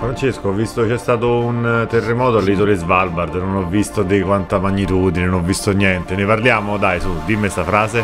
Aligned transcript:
Francesco, 0.00 0.48
ho 0.48 0.52
visto 0.52 0.86
c'è 0.86 0.96
stato 0.96 1.40
un 1.40 1.86
terremoto 1.86 2.38
all'isola 2.38 2.72
Svalbard, 2.72 3.34
non 3.34 3.56
ho 3.56 3.68
visto 3.68 4.02
di 4.02 4.22
quanta 4.22 4.58
magnitudine, 4.58 5.26
non 5.26 5.40
ho 5.40 5.42
visto 5.42 5.72
niente. 5.72 6.16
Ne 6.16 6.24
parliamo? 6.24 6.78
Dai, 6.78 6.98
su, 7.00 7.10
dimmi 7.26 7.50
sta 7.50 7.64
frase. 7.64 8.02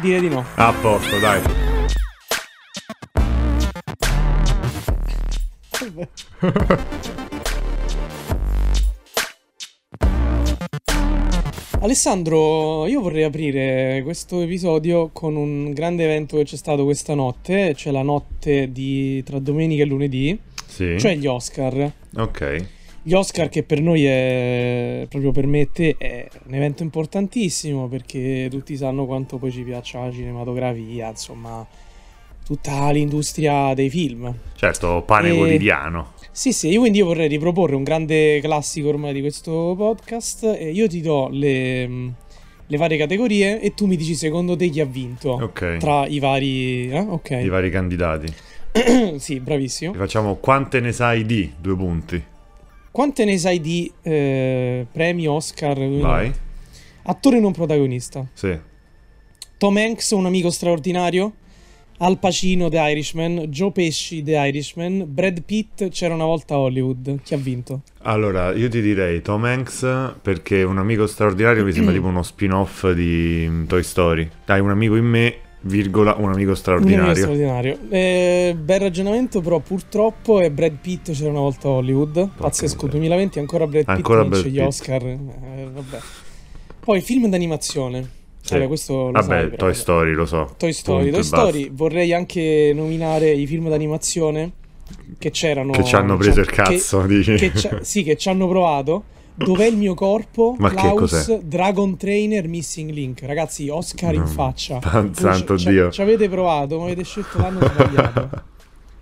Dire 0.00 0.18
di 0.18 0.28
no. 0.28 0.44
A 0.56 0.74
posto, 0.80 1.20
dai. 1.20 1.40
Alessandro, 11.78 12.88
io 12.88 13.00
vorrei 13.00 13.22
aprire 13.22 14.00
questo 14.02 14.40
episodio 14.40 15.10
con 15.12 15.36
un 15.36 15.72
grande 15.72 16.02
evento 16.02 16.38
che 16.38 16.42
c'è 16.42 16.56
stato 16.56 16.82
questa 16.82 17.14
notte, 17.14 17.72
cioè 17.76 17.92
la 17.92 18.02
notte 18.02 18.72
di 18.72 19.22
tra 19.22 19.38
domenica 19.38 19.84
e 19.84 19.86
lunedì, 19.86 20.36
Sì. 20.76 20.98
cioè 20.98 21.16
gli 21.16 21.26
Oscar. 21.26 21.90
Ok. 22.16 22.66
Gli 23.02 23.12
Oscar 23.14 23.48
che 23.48 23.62
per 23.62 23.80
noi 23.80 24.04
è, 24.04 25.06
proprio 25.08 25.30
per 25.30 25.46
me 25.46 25.60
e 25.60 25.68
te, 25.72 25.94
è 25.96 26.28
un 26.46 26.54
evento 26.54 26.82
importantissimo 26.82 27.86
perché 27.88 28.48
tutti 28.50 28.76
sanno 28.76 29.06
quanto 29.06 29.38
poi 29.38 29.52
ci 29.52 29.62
piaccia 29.62 30.04
la 30.04 30.10
cinematografia, 30.12 31.08
insomma, 31.10 31.64
tutta 32.44 32.90
l'industria 32.90 33.74
dei 33.74 33.88
film. 33.90 34.34
Certo, 34.56 35.02
pane 35.06 35.30
E- 35.30 35.36
quotidiano. 35.36 36.12
Sì, 36.32 36.52
sì, 36.52 36.68
io 36.68 36.80
quindi 36.80 36.98
io 36.98 37.06
vorrei 37.06 37.28
riproporre 37.28 37.74
un 37.76 37.82
grande 37.84 38.40
classico 38.40 38.88
ormai 38.88 39.12
di 39.14 39.20
questo 39.20 39.74
podcast 39.76 40.42
e 40.58 40.70
io 40.70 40.86
ti 40.88 41.00
do 41.00 41.28
le, 41.30 41.86
mh, 41.88 42.14
le 42.66 42.76
varie 42.76 42.98
categorie 42.98 43.60
e 43.60 43.72
tu 43.72 43.86
mi 43.86 43.96
dici 43.96 44.14
secondo 44.14 44.54
te 44.56 44.68
chi 44.68 44.80
ha 44.80 44.84
vinto 44.84 45.30
Ok. 45.40 45.76
tra 45.78 46.06
i 46.06 46.18
vari... 46.18 46.90
eh? 46.90 46.98
I 46.98 47.06
Ok, 47.08 47.46
vari 47.46 47.70
candidati. 47.70 48.26
sì, 49.18 49.40
bravissimo. 49.40 49.94
Facciamo 49.94 50.36
quante 50.36 50.80
ne 50.80 50.92
sai 50.92 51.24
di? 51.24 51.52
Due 51.58 51.76
punti. 51.76 52.22
Quante 52.90 53.24
ne 53.24 53.36
sai 53.38 53.60
di 53.60 53.90
eh, 54.02 54.86
premi 54.90 55.26
Oscar? 55.26 55.76
Vai. 55.76 56.32
Attore 57.02 57.40
non 57.40 57.52
protagonista. 57.52 58.26
Sì. 58.32 58.58
Tom 59.58 59.76
Hanks, 59.76 60.10
un 60.10 60.26
amico 60.26 60.50
straordinario. 60.50 61.32
Al 61.98 62.18
Pacino, 62.18 62.68
The 62.68 62.78
Irishman. 62.78 63.46
Joe 63.48 63.70
Pesci, 63.70 64.22
The 64.22 64.36
Irishman. 64.36 65.04
Brad 65.06 65.42
Pitt, 65.42 65.88
c'era 65.88 66.14
una 66.14 66.24
volta 66.24 66.58
Hollywood. 66.58 67.20
Chi 67.22 67.34
ha 67.34 67.38
vinto? 67.38 67.82
Allora, 68.02 68.52
io 68.52 68.68
ti 68.68 68.80
direi 68.80 69.22
Tom 69.22 69.44
Hanks 69.44 70.14
perché 70.20 70.62
un 70.62 70.78
amico 70.78 71.06
straordinario 71.06 71.64
mi 71.64 71.72
sembra 71.72 71.92
tipo 71.94 72.06
uno 72.06 72.22
spin-off 72.22 72.90
di 72.90 73.46
mm, 73.48 73.64
Toy 73.66 73.82
Story. 73.82 74.28
Dai, 74.44 74.60
un 74.60 74.70
amico 74.70 74.96
in 74.96 75.04
me, 75.04 75.36
virgola, 75.66 76.12
un 76.12 76.16
amico 76.16 76.28
Un 76.30 76.32
amico 76.32 76.54
straordinario. 76.54 77.14
straordinario. 77.14 77.78
Eh, 77.90 78.56
bel 78.58 78.80
ragionamento, 78.80 79.40
però 79.40 79.58
purtroppo 79.60 80.40
è 80.40 80.50
Brad 80.50 80.76
Pitt 80.80 81.12
c'era 81.12 81.30
una 81.30 81.40
volta 81.40 81.68
a 81.68 81.72
Hollywood. 81.72 82.30
Pazzesco, 82.36 82.86
miseria. 82.86 82.98
2020 82.98 83.38
ancora 83.38 83.66
Brad 83.66 83.84
Pitt 83.84 83.94
Ancora 83.94 84.22
vince 84.22 84.40
Brad 84.40 84.52
gli 84.52 84.56
Pitt. 84.56 84.66
Oscar. 84.66 85.02
Eh, 85.04 85.18
vabbè. 85.72 85.98
Poi 86.80 87.00
film 87.00 87.28
d'animazione. 87.28 88.10
Sì. 88.40 88.54
Vabbè, 88.54 88.66
questo 88.68 88.94
lo 89.06 89.10
Vabbè, 89.10 89.26
sai, 89.26 89.44
però, 89.48 89.56
Toy. 89.56 89.74
Story, 89.74 90.12
lo 90.12 90.24
so. 90.26 90.54
Toy 90.56 90.72
Story. 90.72 91.10
Toy. 91.10 91.22
Story 91.24 91.70
vorrei 91.72 92.12
anche 92.14 92.72
nominare 92.74 93.30
i 93.32 93.46
film 93.46 93.68
d'animazione 93.68 94.52
che 95.18 95.30
c'erano. 95.32 95.72
Che 95.72 95.82
ci 95.84 95.96
hanno 95.96 96.16
preso 96.16 96.40
il 96.40 96.46
che- 96.46 96.54
cazzo, 96.54 97.02
dici? 97.06 97.34
che 97.34 97.52
sì, 97.80 98.04
che 98.04 98.16
ci 98.16 98.28
hanno 98.28 98.46
provato. 98.46 99.02
Dov'è 99.36 99.66
il 99.66 99.76
mio 99.76 99.94
corpo? 99.94 100.54
Ma 100.58 100.70
Klaus? 100.70 101.38
Dragon 101.40 101.96
Trainer, 101.96 102.48
Missing 102.48 102.90
Link. 102.90 103.22
Ragazzi, 103.22 103.68
Oscar 103.68 104.14
in 104.14 104.20
No, 104.20 104.26
faccia. 104.26 104.78
pan- 104.80 105.10
Voi 105.12 105.14
santo 105.14 105.58
ci- 105.58 105.64
ci- 105.66 105.70
Dio. 105.70 105.90
Ci 105.90 106.00
avete 106.02 106.28
provato, 106.28 106.78
ma 106.78 106.84
avete 106.84 107.04
scelto 107.04 107.38
l'anno 107.38 107.60
sbagliato. 107.60 108.30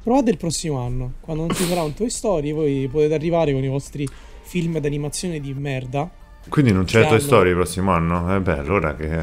Provate 0.03 0.31
il 0.31 0.37
prossimo 0.37 0.79
anno. 0.81 1.13
Quando 1.21 1.47
non 1.47 1.55
ci 1.55 1.65
sarà 1.65 1.83
un 1.83 1.95
Toy 1.95 2.11
Story, 2.11 2.53
voi 2.53 2.89
potete 2.91 3.15
arrivare 3.15 3.53
con 3.53 3.63
i 3.65 3.69
vostri 3.69 4.07
film 4.43 4.79
d'animazione 4.79 5.41
di 5.41 5.55
merda. 5.55 6.11
Quindi 6.49 6.73
non 6.73 6.85
c'è 6.85 7.07
Toy 7.07 7.21
Story 7.21 7.51
il 7.51 7.55
prossimo 7.55 7.93
anno? 7.93 8.35
Eh 8.35 8.41
beh, 8.41 8.59
allora 8.59 8.95
che... 8.97 9.19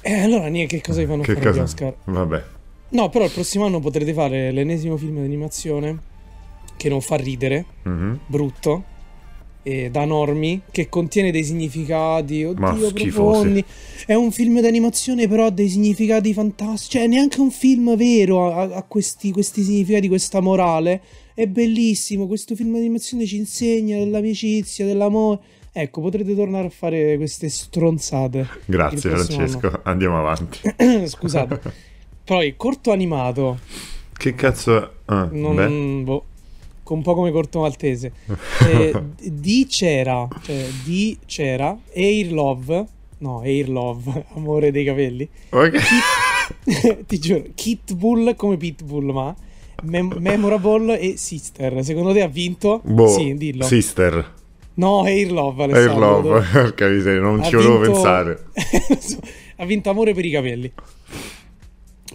E 0.00 0.20
allora, 0.22 0.46
niente, 0.46 0.76
che 0.76 0.82
cosa 0.82 1.00
vi 1.00 1.06
fanno 1.06 1.22
che 1.22 1.34
fare 1.34 1.44
gli 1.44 1.48
cosa? 1.48 1.62
Oscar? 1.62 1.94
Vabbè. 2.04 2.44
No, 2.90 3.08
però 3.10 3.24
il 3.24 3.32
prossimo 3.32 3.66
anno 3.66 3.80
potrete 3.80 4.12
fare 4.14 4.52
l'ennesimo 4.52 4.96
film 4.96 5.16
d'animazione 5.16 5.98
che 6.76 6.88
non 6.88 7.00
fa 7.00 7.16
ridere, 7.16 7.64
Mhm. 7.82 8.20
brutto, 8.26 8.84
e 9.66 9.90
da 9.90 10.04
normi, 10.04 10.62
che 10.70 10.88
contiene 10.88 11.32
dei 11.32 11.42
significati, 11.42 12.44
oddio, 12.44 12.92
profondi. 12.92 13.64
È 14.06 14.14
un 14.14 14.30
film 14.30 14.60
d'animazione 14.60 15.26
però 15.26 15.46
ha 15.46 15.50
dei 15.50 15.68
significati 15.68 16.32
fantastici, 16.32 16.98
cioè 16.98 17.08
neanche 17.08 17.40
un 17.40 17.50
film 17.50 17.96
vero 17.96 18.54
ha, 18.54 18.76
ha 18.76 18.82
questi, 18.84 19.32
questi 19.32 19.64
significati, 19.64 20.06
questa 20.06 20.38
morale. 20.38 21.02
È 21.34 21.46
bellissimo, 21.48 22.28
questo 22.28 22.54
film 22.54 22.74
d'animazione 22.74 23.26
ci 23.26 23.38
insegna 23.38 23.98
dell'amicizia, 23.98 24.86
dell'amore. 24.86 25.40
Ecco, 25.72 26.00
potrete 26.00 26.36
tornare 26.36 26.68
a 26.68 26.70
fare 26.70 27.16
queste 27.16 27.48
stronzate. 27.48 28.46
Grazie 28.66 29.10
Francesco, 29.10 29.80
andiamo 29.82 30.16
avanti. 30.16 30.60
Scusate. 31.06 31.60
Poi, 32.24 32.54
corto 32.56 32.92
animato. 32.92 33.58
Che 34.16 34.34
cazzo... 34.36 34.80
è? 34.80 34.88
Ah, 35.06 35.28
Non, 35.32 36.04
boh, 36.04 36.24
un 36.94 37.02
po' 37.02 37.14
come 37.14 37.30
corto 37.30 37.60
maltese. 37.60 38.12
Eh, 38.66 38.92
di 39.22 39.66
c'era, 39.68 40.26
cioè 40.42 40.66
di 40.84 41.16
c'era 41.26 41.76
Air 41.94 42.32
Love, 42.32 42.86
no, 43.18 43.40
Air 43.42 43.68
Love, 43.68 44.24
amore 44.34 44.70
dei 44.70 44.84
capelli. 44.84 45.28
Ok. 45.50 45.78
Ti 47.06 47.18
giuro, 47.18 47.44
Kit 47.54 47.94
Bull 47.94 48.34
come 48.36 48.56
Pitbull, 48.56 49.10
ma 49.12 49.34
Mem- 49.82 50.16
Memorable 50.18 50.98
e 50.98 51.16
Sister. 51.16 51.84
Secondo 51.84 52.12
te 52.12 52.22
ha 52.22 52.28
vinto? 52.28 52.80
Boh, 52.84 53.08
Sì, 53.08 53.34
dillo. 53.36 53.64
Sister. 53.64 54.34
No, 54.74 55.04
Air 55.04 55.32
Love, 55.32 55.62
Air 55.64 55.72
Alessandro. 55.74 56.20
Love, 56.34 56.46
porca 56.52 56.88
miseria, 56.88 57.20
non 57.20 57.40
Ha 57.40 57.44
ci 57.44 57.54
volevo 57.56 57.78
vinto- 57.80 57.92
pensare. 57.92 58.44
ha 59.56 59.64
vinto 59.64 59.90
Amore 59.90 60.12
per 60.14 60.24
i 60.24 60.30
capelli. 60.30 60.72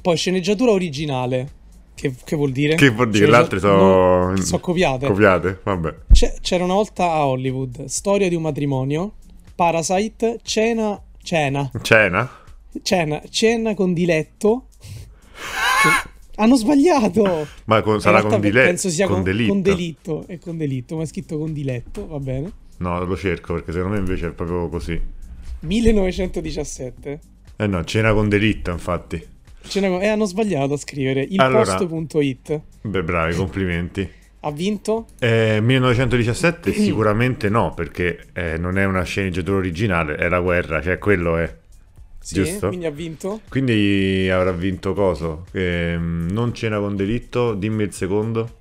Poi 0.02 0.18
sceneggiatura 0.18 0.72
originale. 0.72 1.60
Che, 2.02 2.16
che 2.24 2.36
vuol 2.36 2.52
dire? 2.52 2.74
Che 2.74 2.90
vuol 2.90 3.12
dire? 3.12 3.28
Le 3.28 3.32
Sceneggia- 3.32 3.38
altre 3.44 3.60
sono... 3.60 4.30
no, 4.32 4.36
sono 4.38 4.60
copiate. 4.60 5.06
Copiate, 5.06 5.60
vabbè. 5.64 5.96
C'era 6.42 6.64
una 6.64 6.74
volta 6.74 7.12
a 7.12 7.28
Hollywood. 7.28 7.86
Storia 7.86 8.28
di 8.28 8.34
un 8.34 8.42
matrimonio. 8.42 9.14
Parasite. 9.54 10.40
Cena. 10.42 11.00
Cena. 11.22 11.70
Cena? 11.84 12.28
Cena. 12.82 13.22
Cena 13.30 13.76
con 13.76 13.94
diletto. 13.94 14.66
Hanno 16.38 16.56
sbagliato! 16.56 17.46
Ma 17.66 17.82
con- 17.84 18.02
sarà 18.02 18.24
con, 18.24 18.40
dile- 18.42 18.64
penso 18.64 18.90
sia 18.90 19.06
con 19.06 19.16
con, 19.18 19.24
delitto. 19.24 19.52
con 19.52 19.62
delitto. 19.62 20.24
È 20.26 20.40
con 20.40 20.58
delitto, 20.58 20.96
ma 20.96 21.04
è 21.04 21.06
scritto 21.06 21.38
con 21.38 21.54
diletto, 21.54 22.08
va 22.08 22.18
bene. 22.20 22.52
No, 22.78 23.04
lo 23.04 23.16
cerco 23.16 23.54
perché 23.54 23.74
secondo 23.74 23.94
me 23.94 24.00
invece 24.00 24.28
è 24.28 24.32
proprio 24.32 24.68
così. 24.70 25.00
1917. 25.60 27.20
Eh 27.58 27.68
no, 27.68 27.84
cena 27.84 28.12
con 28.14 28.28
delitto, 28.28 28.72
infatti. 28.72 29.24
Con- 29.70 30.02
E 30.02 30.08
hanno 30.08 30.26
sbagliato 30.26 30.74
a 30.74 30.78
scrivere. 30.78 31.22
Il 31.22 31.40
Allora-. 31.40 31.64
Beh, 32.82 33.04
bravi, 33.04 33.36
complimenti. 33.36 34.10
Ha 34.44 34.52
vinto? 34.52 35.06
Eh, 35.20 35.60
1917 35.62 36.74
sicuramente 36.74 37.48
no, 37.48 37.74
perché 37.76 38.28
eh, 38.34 38.58
non 38.58 38.80
è 38.80 38.86
una 38.86 39.04
sceneggiatura 39.04 39.58
originale, 39.58 40.16
è 40.16 40.28
la 40.30 40.40
guerra, 40.40 40.82
cioè 40.82 40.98
quello 40.98 41.38
è. 41.38 41.60
Sì, 42.20 42.36
Giusto. 42.36 42.68
quindi 42.70 42.86
ha 42.88 42.92
vinto. 42.92 43.42
Quindi 43.50 44.30
avrà 44.32 44.52
vinto 44.52 44.94
coso? 44.94 45.46
Ehm, 45.52 46.28
non 46.32 46.54
cena 46.54 46.80
con 46.80 46.96
delitto, 46.96 47.54
dimmi 47.54 47.84
il 47.84 47.94
secondo. 47.94 48.58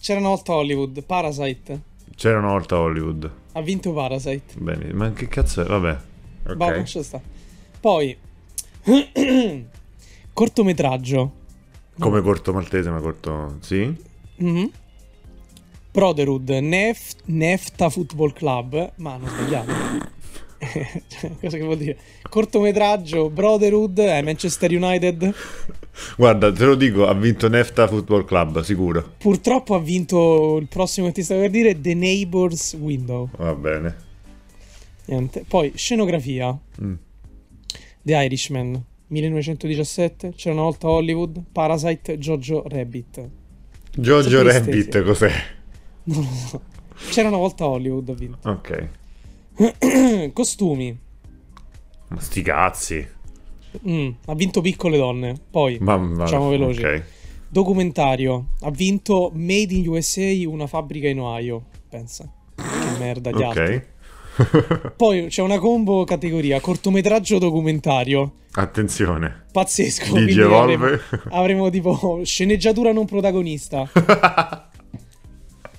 C'era 0.00 0.18
una 0.20 0.28
volta 0.28 0.52
Hollywood. 0.54 1.02
Parasite. 1.02 1.80
C'era 2.14 2.38
una 2.38 2.48
volta 2.48 2.78
Hollywood. 2.78 3.30
Ha 3.52 3.60
vinto 3.62 3.92
Parasite. 3.92 4.54
Bene, 4.58 4.92
ma 4.92 5.12
che 5.12 5.28
cazzo 5.28 5.62
è? 5.62 5.64
Vabbè. 5.64 5.96
Ok. 6.46 6.54
Boh, 6.54 6.70
lascia 6.70 7.02
sta. 7.02 7.20
Poi 7.80 8.16
cortometraggio. 10.38 11.32
Come 11.98 12.20
corto 12.22 12.52
maltese, 12.52 12.90
ma 12.90 13.00
corto... 13.00 13.56
Sì? 13.58 13.92
Mhm. 14.36 14.70
Brotherhood, 15.90 16.48
Nef- 16.48 17.16
Nefta 17.24 17.90
Football 17.90 18.32
Club, 18.34 18.92
ma 18.98 19.14
hanno 19.14 19.26
sbagliato. 19.26 19.72
Cioè, 21.08 21.30
Cosa 21.40 21.56
che 21.56 21.62
vuol 21.64 21.76
dire? 21.78 21.98
Cortometraggio, 22.28 23.30
Brotherhood, 23.30 23.98
è 23.98 24.22
Manchester 24.22 24.70
United. 24.72 25.34
Guarda, 26.16 26.52
te 26.52 26.64
lo 26.64 26.76
dico, 26.76 27.08
ha 27.08 27.14
vinto 27.14 27.48
Nefta 27.48 27.88
Football 27.88 28.24
Club, 28.24 28.60
sicuro. 28.60 29.14
Purtroppo 29.18 29.74
ha 29.74 29.80
vinto 29.80 30.56
il 30.60 30.68
prossimo 30.68 31.08
che 31.08 31.14
ti 31.14 31.22
stavo 31.24 31.40
per 31.40 31.50
dire, 31.50 31.80
The 31.80 31.94
Neighbor's 31.94 32.74
Window. 32.74 33.28
Va 33.36 33.54
bene. 33.56 33.96
Niente. 35.06 35.44
Poi, 35.48 35.72
scenografia, 35.74 36.56
Mm. 36.80 36.94
The 38.02 38.14
Irishman, 38.24 38.84
1917, 39.08 40.32
c'era 40.34 40.54
una 40.54 40.64
volta 40.64 40.88
Hollywood, 40.88 41.42
Parasite, 41.50 42.18
Jojo 42.18 42.64
Rabbit. 42.66 43.28
Jojo 43.96 44.28
Sempre 44.30 44.52
Rabbit, 44.52 45.02
cos'è? 45.02 45.32
Non 46.04 46.20
lo 46.22 46.28
so. 46.46 46.62
C'era 47.10 47.28
una 47.28 47.36
volta 47.36 47.66
Hollywood, 47.66 48.08
ha 48.08 48.14
vinto. 48.14 48.48
Ok. 48.48 48.88
Costumi. 50.32 50.98
Ma 52.08 52.20
sti 52.20 52.42
cazzi. 52.42 53.06
Mm, 53.88 54.08
ha 54.26 54.34
vinto 54.34 54.60
Piccole 54.60 54.96
Donne. 54.96 55.34
Poi, 55.50 55.78
Ma, 55.80 55.96
ma- 55.98 56.24
Facciamo 56.24 56.48
veloci. 56.48 56.82
ok. 56.82 57.04
Documentario. 57.48 58.48
Ha 58.60 58.70
vinto 58.70 59.30
Made 59.34 59.74
in 59.74 59.86
USA, 59.88 60.32
una 60.46 60.66
fabbrica 60.66 61.08
in 61.08 61.20
Ohio. 61.20 61.64
Pensa. 61.88 62.30
Che 62.54 62.98
merda 62.98 63.30
di 63.30 63.42
altro. 63.42 63.62
Ok. 63.64 63.86
Poi 64.96 65.26
c'è 65.26 65.42
una 65.42 65.58
combo 65.58 66.04
categoria 66.04 66.60
cortometraggio 66.60 67.38
documentario. 67.38 68.34
Attenzione. 68.52 69.46
Pazzesco. 69.52 70.16
Evolve. 70.16 70.74
avremo, 70.74 70.98
avremo 71.30 71.70
tipo 71.70 72.20
sceneggiatura 72.24 72.92
non 72.92 73.06
protagonista. 73.06 73.88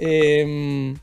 Ehm, 0.02 0.98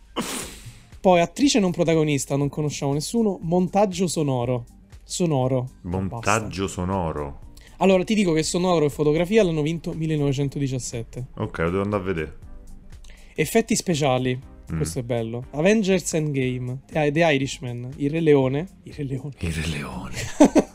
poi 1.02 1.20
attrice 1.20 1.60
non 1.60 1.70
protagonista, 1.70 2.34
non 2.36 2.48
conosciamo 2.48 2.94
nessuno. 2.94 3.38
Montaggio 3.42 4.06
sonoro. 4.06 4.64
Sonoro. 5.04 5.68
Basta. 5.82 5.98
Montaggio 6.00 6.66
sonoro. 6.66 7.40
Allora 7.78 8.04
ti 8.04 8.14
dico 8.14 8.32
che 8.32 8.42
sonoro 8.42 8.86
e 8.86 8.88
fotografia 8.88 9.44
l'hanno 9.44 9.60
vinto 9.60 9.92
1917. 9.92 11.26
Ok, 11.36 11.58
lo 11.58 11.70
devo 11.70 11.82
andare 11.82 12.02
a 12.02 12.06
vedere. 12.06 12.38
Effetti 13.34 13.76
speciali. 13.76 14.40
Mm. 14.72 14.76
Questo 14.76 14.98
è 14.98 15.02
bello. 15.02 15.44
Avengers 15.52 16.14
Endgame. 16.14 16.78
The 16.90 17.12
The 17.12 17.20
Irishman. 17.20 17.90
Il 17.96 18.10
Re 18.10 18.20
Leone. 18.20 18.66
Il 18.82 18.94
Re 18.94 19.04
Leone. 19.04 19.32
Il 19.38 19.52
Re 19.52 19.66
Leone. 19.68 20.14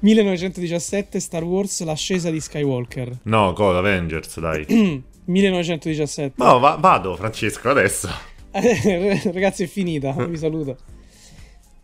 1917 0.00 1.20
Star 1.20 1.44
Wars 1.44 1.82
L'ascesa 1.84 2.30
di 2.30 2.40
Skywalker. 2.40 3.20
No, 3.24 3.52
cosa? 3.52 3.78
Avengers, 3.78 4.40
dai. 4.40 4.64
1917. 5.24 6.42
No, 6.42 6.58
va- 6.58 6.76
vado, 6.76 7.14
Francesco, 7.14 7.70
adesso. 7.70 8.08
Ragazzi, 8.52 9.64
è 9.64 9.66
finita. 9.66 10.12
Vi 10.26 10.36
saluto. 10.36 10.76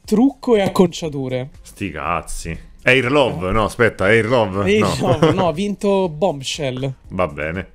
Trucco 0.05 0.57
e 0.57 0.63
acconciature. 0.63 1.51
Sti 1.63 1.91
cazzi. 1.91 2.59
Air 2.83 3.11
Love, 3.11 3.53
no, 3.53 3.65
aspetta, 3.65 4.05
Air 4.07 4.27
Love. 4.27 4.73
E 4.73 4.79
no. 4.79 5.19
no, 5.21 5.31
no, 5.33 5.49
ha 5.49 5.53
vinto 5.53 6.09
Bombshell. 6.09 6.93
Va 7.11 7.27
bene. 7.27 7.73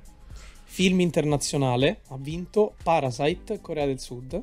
Film 0.74 0.98
internazionale. 0.98 2.00
Ha 2.08 2.16
vinto 2.18 2.74
Parasite, 2.82 3.60
Corea 3.60 3.86
del 3.86 4.00
Sud. 4.00 4.42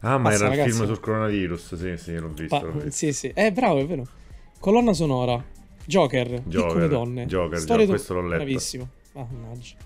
Ah, 0.00 0.18
ma 0.18 0.32
era 0.32 0.46
il 0.46 0.50
ragazzi. 0.50 0.70
film 0.72 0.86
sul 0.86 0.98
coronavirus. 0.98 1.74
Sì, 1.76 1.96
sì, 1.96 2.18
l'ho 2.18 2.28
visto. 2.30 2.58
Pa- 2.58 2.62
l'ho 2.64 2.72
visto. 2.72 2.90
sì, 2.90 3.12
sì. 3.12 3.30
Eh, 3.32 3.52
bravo, 3.52 3.78
è 3.78 3.86
vero. 3.86 4.04
Colonna 4.58 4.92
sonora. 4.92 5.42
Joker. 5.84 6.42
Joker, 6.42 6.66
Piccole 6.66 6.88
donne. 6.88 7.26
Joker, 7.26 7.62
do- 7.62 7.86
questo 7.86 8.14
l'ho 8.14 8.22
letto. 8.22 8.42
Bravissimo. 8.42 8.88
Ah, 9.12 9.26
mannaggia. 9.30 9.76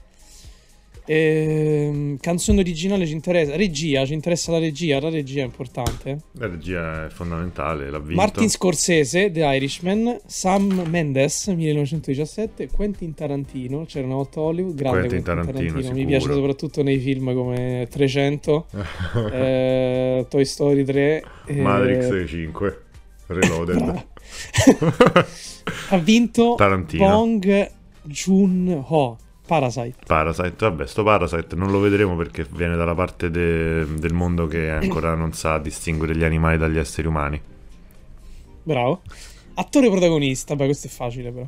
Ehm, 1.11 2.19
canzone 2.19 2.61
originale 2.61 3.07
ci 3.07 3.15
interessa. 3.15 3.57
Regia, 3.57 4.05
ci 4.05 4.13
interessa 4.13 4.53
la 4.53 4.59
regia. 4.59 5.01
La 5.01 5.09
regia 5.09 5.41
è 5.41 5.45
importante. 5.45 6.19
La 6.33 6.49
regia 6.49 7.07
è 7.07 7.09
fondamentale, 7.09 7.89
l'ha 7.89 7.99
vinto. 7.99 8.15
Martin 8.15 8.51
Scorsese, 8.51 9.31
The 9.31 9.43
Irishman, 9.43 10.19
Sam 10.27 10.85
Mendes, 10.87 11.47
1917, 11.47 12.69
Quentin 12.69 13.15
Tarantino, 13.15 13.87
c'era 13.87 14.05
una 14.05 14.17
volta 14.17 14.41
Hollywood, 14.41 14.75
grande 14.75 15.09
Quentin 15.09 15.23
Quentin, 15.23 15.47
Tarantino, 15.47 15.77
mi 15.77 15.83
sicuro. 15.83 16.07
piace 16.07 16.33
soprattutto 16.33 16.83
nei 16.83 16.99
film 16.99 17.33
come 17.33 17.87
300, 17.89 18.67
eh, 19.33 20.27
Toy 20.29 20.45
Story 20.45 20.85
3, 20.85 21.25
eh, 21.47 21.55
Matrix 21.55 22.29
5. 22.29 22.83
Reloaded. 23.29 24.07
ha 25.89 25.99
vinto 25.99 26.55
Tarantino. 26.57 27.07
Bong 27.07 27.71
Joon-ho, 28.03 29.19
Parasite. 29.49 29.97
Parasite, 30.07 30.55
vabbè, 30.59 30.87
sto 30.87 31.03
Parasite 31.03 31.57
non 31.57 31.71
lo 31.71 31.81
vedremo 31.81 32.15
perché 32.17 32.47
viene 32.51 32.77
dalla 32.77 32.95
parte 32.95 33.31
de- 33.31 33.87
del 33.95 34.13
mondo 34.13 34.47
che 34.47 34.69
ancora 34.71 35.15
non 35.15 35.33
sa 35.33 35.57
distinguere 35.59 36.15
gli 36.15 36.23
animali 36.23 36.59
dagli 36.59 36.77
esseri 36.77 37.09
umani. 37.09 37.41
Bravo. 38.63 39.01
Attore 39.55 39.89
protagonista, 39.89 40.55
beh 40.55 40.67
questo 40.67 40.87
è 40.87 40.91
facile 40.91 41.31
però. 41.33 41.47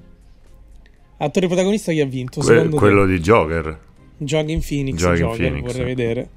Attore 1.18 1.46
protagonista 1.46 1.92
chi 1.92 2.00
ha 2.00 2.06
vinto? 2.06 2.40
Que- 2.40 2.48
secondo 2.48 2.70
te? 2.70 2.76
quello 2.78 3.04
di 3.04 3.20
Joker. 3.20 3.78
Joaquin 4.16 4.60
Phoenix, 4.66 4.96
Joaquin 4.96 5.26
Joker, 5.26 5.36
Phoenix. 5.50 5.66
vorrei 5.66 5.84
vedere. 5.84 6.28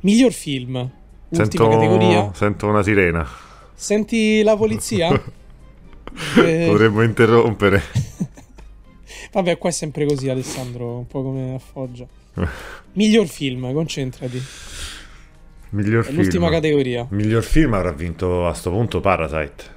Miglior 0.00 0.32
film. 0.32 0.90
Sento, 1.30 1.68
categoria. 1.68 2.30
sento 2.32 2.66
una 2.66 2.82
sirena. 2.82 3.28
Senti 3.74 4.42
la 4.42 4.56
polizia? 4.56 5.08
Eh, 6.38 6.66
Potremmo 6.68 7.02
interrompere. 7.02 7.80
Vabbè, 9.32 9.58
qua 9.58 9.68
è 9.68 9.72
sempre 9.72 10.06
così, 10.06 10.28
Alessandro, 10.28 10.98
un 10.98 11.06
po' 11.06 11.22
come 11.22 11.54
a 11.54 11.58
Foggia. 11.58 12.06
Miglior 12.92 13.26
film, 13.26 13.72
concentrati. 13.72 14.42
Miglior 15.70 16.06
È 16.06 16.12
l'ultima 16.12 16.48
categoria. 16.50 17.06
Miglior 17.10 17.42
film 17.42 17.74
avrà 17.74 17.92
vinto 17.92 18.46
a 18.46 18.54
sto 18.54 18.70
punto 18.70 19.00
Parasite. 19.00 19.76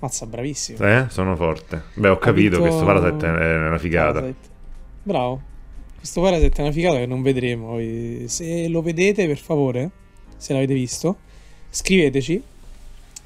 Mazza, 0.00 0.26
bravissimo. 0.26 0.78
Eh? 0.86 1.06
Sono 1.08 1.34
forte. 1.34 1.82
Beh, 1.94 2.08
ho 2.08 2.18
capito 2.18 2.56
vinto 2.58 2.64
che 2.64 2.70
sto 2.72 2.84
Parasite 2.84 3.26
è 3.26 3.66
una 3.66 3.78
figata. 3.78 4.20
Parasite. 4.20 4.48
Bravo. 5.02 5.42
Questo 5.96 6.20
Parasite 6.20 6.56
è 6.58 6.62
una 6.62 6.72
figata 6.72 6.98
che 6.98 7.06
non 7.06 7.22
vedremo. 7.22 7.78
Se 8.26 8.68
lo 8.68 8.82
vedete, 8.82 9.26
per 9.26 9.38
favore, 9.38 9.90
se 10.36 10.52
l'avete 10.52 10.74
visto, 10.74 11.16
scriveteci. 11.70 12.42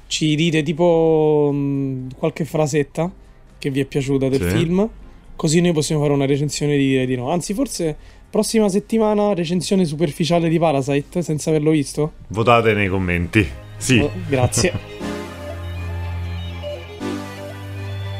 Ci 0.07 0.35
dite 0.35 0.63
tipo 0.63 1.49
mh, 1.53 2.15
qualche 2.17 2.45
frasetta 2.45 3.11
che 3.57 3.69
vi 3.69 3.79
è 3.81 3.85
piaciuta 3.85 4.29
del 4.29 4.41
Sì. 4.41 4.57
film. 4.57 4.89
Così 5.35 5.61
noi 5.61 5.73
possiamo 5.73 6.01
fare 6.01 6.13
una 6.13 6.25
recensione 6.25 6.77
di 6.77 6.87
dire 6.87 7.05
di 7.05 7.15
no. 7.15 7.31
Anzi, 7.31 7.53
forse 7.53 7.95
prossima 8.29 8.69
settimana 8.69 9.33
recensione 9.33 9.85
superficiale 9.85 10.49
di 10.49 10.57
Parasite 10.57 11.21
senza 11.21 11.49
averlo 11.49 11.71
visto. 11.71 12.13
Votate 12.29 12.73
nei 12.73 12.87
commenti. 12.87 13.47
Sì. 13.77 13.99
Oh, 13.99 14.11
grazie. 14.27 15.01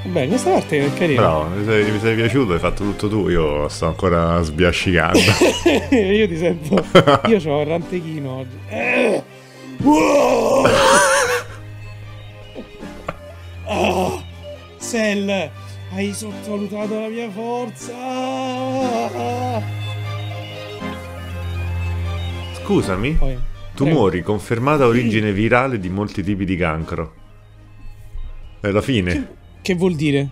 Beh, 0.04 0.28
questa 0.28 0.52
parte 0.52 0.86
è 0.86 0.94
carina. 0.94 1.22
Bravo, 1.22 1.48
mi 1.56 1.64
sei, 1.66 1.92
mi 1.92 2.00
sei 2.00 2.16
piaciuto, 2.16 2.54
hai 2.54 2.60
fatto 2.60 2.84
tutto 2.84 3.08
tu, 3.08 3.30
io 3.30 3.68
sto 3.70 3.88
ancora 3.88 4.42
sbiascicando. 4.42 5.18
Io 5.96 6.28
ti 6.28 6.38
sento. 6.38 6.86
Io 7.28 7.40
ho 7.52 7.62
il 7.62 7.68
rantechino 7.68 8.32
oggi. 8.32 8.58
Eh. 8.70 9.24
Wow! 9.82 10.66
Ah, 13.66 14.22
Sel, 14.78 15.50
hai 15.96 16.12
sottovalutato 16.14 17.00
la 17.00 17.08
mia 17.08 17.30
forza. 17.30 17.94
Scusami, 22.62 23.14
Poi, 23.14 23.38
tumori, 23.76 24.22
confermata 24.22 24.88
origine 24.88 25.32
virale 25.32 25.80
di 25.80 25.90
molti 25.90 26.24
tipi 26.24 26.46
di 26.46 26.56
cancro. 26.56 27.14
È 28.60 28.70
la 28.70 28.82
fine, 28.82 29.36
Che 29.62 29.76
vuol 29.76 29.96
dire? 29.96 30.30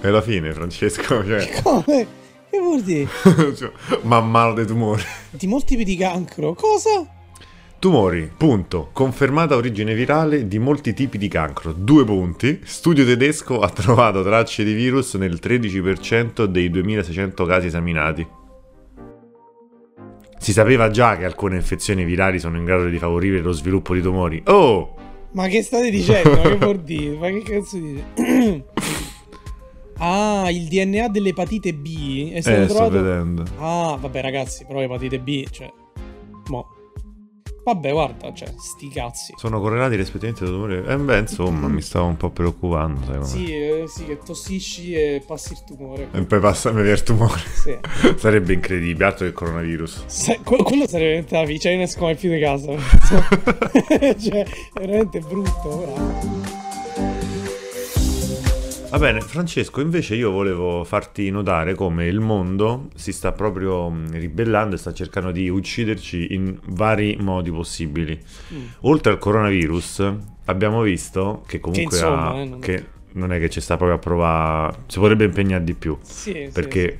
è 0.00 0.08
la 0.08 0.22
fine 0.22 0.52
Francesco, 0.52 1.24
cioè, 1.24 1.48
Come? 1.62 2.06
Che 2.50 2.58
vuol 2.58 2.82
dire? 2.82 3.08
cioè, 3.56 3.70
man 4.02 4.30
mano 4.30 4.52
dei 4.54 4.66
tumori. 4.66 5.02
Di 5.30 5.46
molti 5.46 5.76
tipi 5.76 5.84
di 5.84 5.96
cancro. 5.96 6.54
Cosa? 6.54 7.06
Tumori, 7.80 8.30
punto. 8.36 8.90
Confermata 8.92 9.56
origine 9.56 9.94
virale 9.94 10.46
di 10.46 10.58
molti 10.58 10.92
tipi 10.92 11.16
di 11.16 11.28
cancro. 11.28 11.72
Due 11.72 12.04
punti. 12.04 12.60
Studio 12.62 13.06
tedesco 13.06 13.60
ha 13.60 13.70
trovato 13.70 14.22
tracce 14.22 14.64
di 14.64 14.74
virus 14.74 15.14
nel 15.14 15.38
13% 15.42 16.44
dei 16.44 16.68
2600 16.68 17.44
casi 17.46 17.68
esaminati. 17.68 18.26
Si 20.38 20.52
sapeva 20.52 20.90
già 20.90 21.16
che 21.16 21.24
alcune 21.24 21.56
infezioni 21.56 22.04
virali 22.04 22.38
sono 22.38 22.58
in 22.58 22.64
grado 22.66 22.86
di 22.88 22.98
favorire 22.98 23.40
lo 23.40 23.52
sviluppo 23.52 23.94
di 23.94 24.02
tumori. 24.02 24.42
Oh! 24.46 24.96
Ma 25.32 25.46
che 25.46 25.62
state 25.62 25.88
dicendo? 25.90 26.30
Ma 26.32 26.42
che 26.42 26.56
vuol 26.56 26.80
dire? 26.84 27.16
Ma 27.16 27.28
che 27.30 27.42
cazzo 27.42 27.78
dice? 27.78 28.64
ah, 29.98 30.50
il 30.50 30.66
DNA 30.68 31.08
dell'epatite 31.08 31.72
B 31.72 32.30
è 32.32 32.40
stato 32.42 32.60
Eh, 32.60 32.64
sto 32.64 32.74
trovato. 32.74 33.02
vedendo. 33.02 33.44
Ah, 33.58 33.96
vabbè, 33.98 34.20
ragazzi, 34.20 34.66
però 34.66 34.80
epatite 34.82 35.18
B, 35.18 35.46
cioè. 35.50 35.72
Mo. 36.48 36.66
Vabbè, 37.62 37.92
guarda, 37.92 38.32
cioè, 38.32 38.52
sti 38.56 38.88
cazzi. 38.88 39.34
Sono 39.36 39.60
correlati 39.60 39.96
rispettivamente 39.96 40.44
da 40.44 40.50
tumore. 40.50 40.84
Eh 40.86 40.96
beh, 40.96 41.18
insomma, 41.18 41.68
mi 41.68 41.82
stavo 41.82 42.06
un 42.06 42.16
po' 42.16 42.30
preoccupando, 42.30 43.04
sai 43.04 43.14
come. 43.14 43.26
Sì, 43.26 43.54
eh, 43.54 43.84
sì, 43.86 44.04
che 44.06 44.18
tossisci 44.18 44.94
e 44.94 45.22
passi 45.26 45.52
il 45.52 45.64
tumore. 45.66 46.08
E 46.12 46.22
poi 46.22 46.40
passa 46.40 46.70
a 46.70 46.72
vedere 46.72 46.94
il 46.94 47.02
tumore. 47.02 47.40
Sì. 47.52 47.76
Sarebbe 48.16 48.54
incredibile, 48.54 49.04
altro 49.04 49.24
che 49.24 49.30
il 49.30 49.32
coronavirus. 49.32 50.04
Se- 50.06 50.40
que- 50.42 50.62
quello 50.62 50.86
sarebbe 50.86 51.08
veramente 51.08 51.34
la 51.36 51.44
vita, 51.44 51.62
cioè, 51.62 51.72
io 51.72 51.78
ne 51.78 51.84
esco 51.84 52.04
mai 52.04 52.16
più 52.16 52.30
di 52.30 52.40
casa. 52.40 52.72
cioè, 54.18 54.44
è 54.44 54.80
veramente 54.80 55.20
brutto. 55.20 55.68
Bravo. 55.76 56.39
Va 58.90 58.98
bene, 58.98 59.20
Francesco, 59.20 59.80
invece 59.80 60.16
io 60.16 60.32
volevo 60.32 60.82
farti 60.82 61.30
notare 61.30 61.74
come 61.74 62.06
il 62.06 62.18
mondo 62.18 62.88
si 62.96 63.12
sta 63.12 63.30
proprio 63.30 63.88
mh, 63.88 64.18
ribellando 64.18 64.74
e 64.74 64.78
sta 64.78 64.92
cercando 64.92 65.30
di 65.30 65.48
ucciderci 65.48 66.34
in 66.34 66.58
vari 66.66 67.16
modi 67.20 67.52
possibili. 67.52 68.18
Mm. 68.52 68.64
Oltre 68.80 69.12
al 69.12 69.18
coronavirus, 69.18 70.12
abbiamo 70.46 70.82
visto 70.82 71.44
che 71.46 71.60
comunque 71.60 71.96
insomma, 71.96 72.30
ha- 72.30 72.40
eh, 72.40 72.44
non- 72.44 72.58
che 72.58 72.84
non 73.12 73.32
è 73.32 73.38
che 73.38 73.48
ci 73.48 73.60
sta 73.60 73.76
proprio 73.76 73.96
a 73.96 74.00
provare, 74.00 74.76
si 74.88 74.98
potrebbe 74.98 75.22
impegnare 75.24 75.62
di 75.62 75.74
più, 75.74 75.96
Sì, 76.02 76.32
sì, 76.32 76.50
perché 76.52 76.98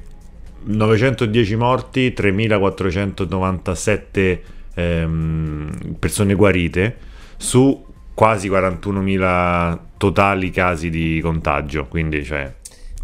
910 0.63 1.57
morti, 1.57 2.13
3497 2.13 4.43
ehm, 4.75 5.97
persone 5.99 6.35
guarite 6.35 6.97
su 7.37 7.85
quasi 8.21 8.51
41.000 8.51 9.79
totali 9.97 10.51
casi 10.51 10.91
di 10.91 11.21
contagio, 11.23 11.87
quindi 11.87 12.23
cioè. 12.23 12.53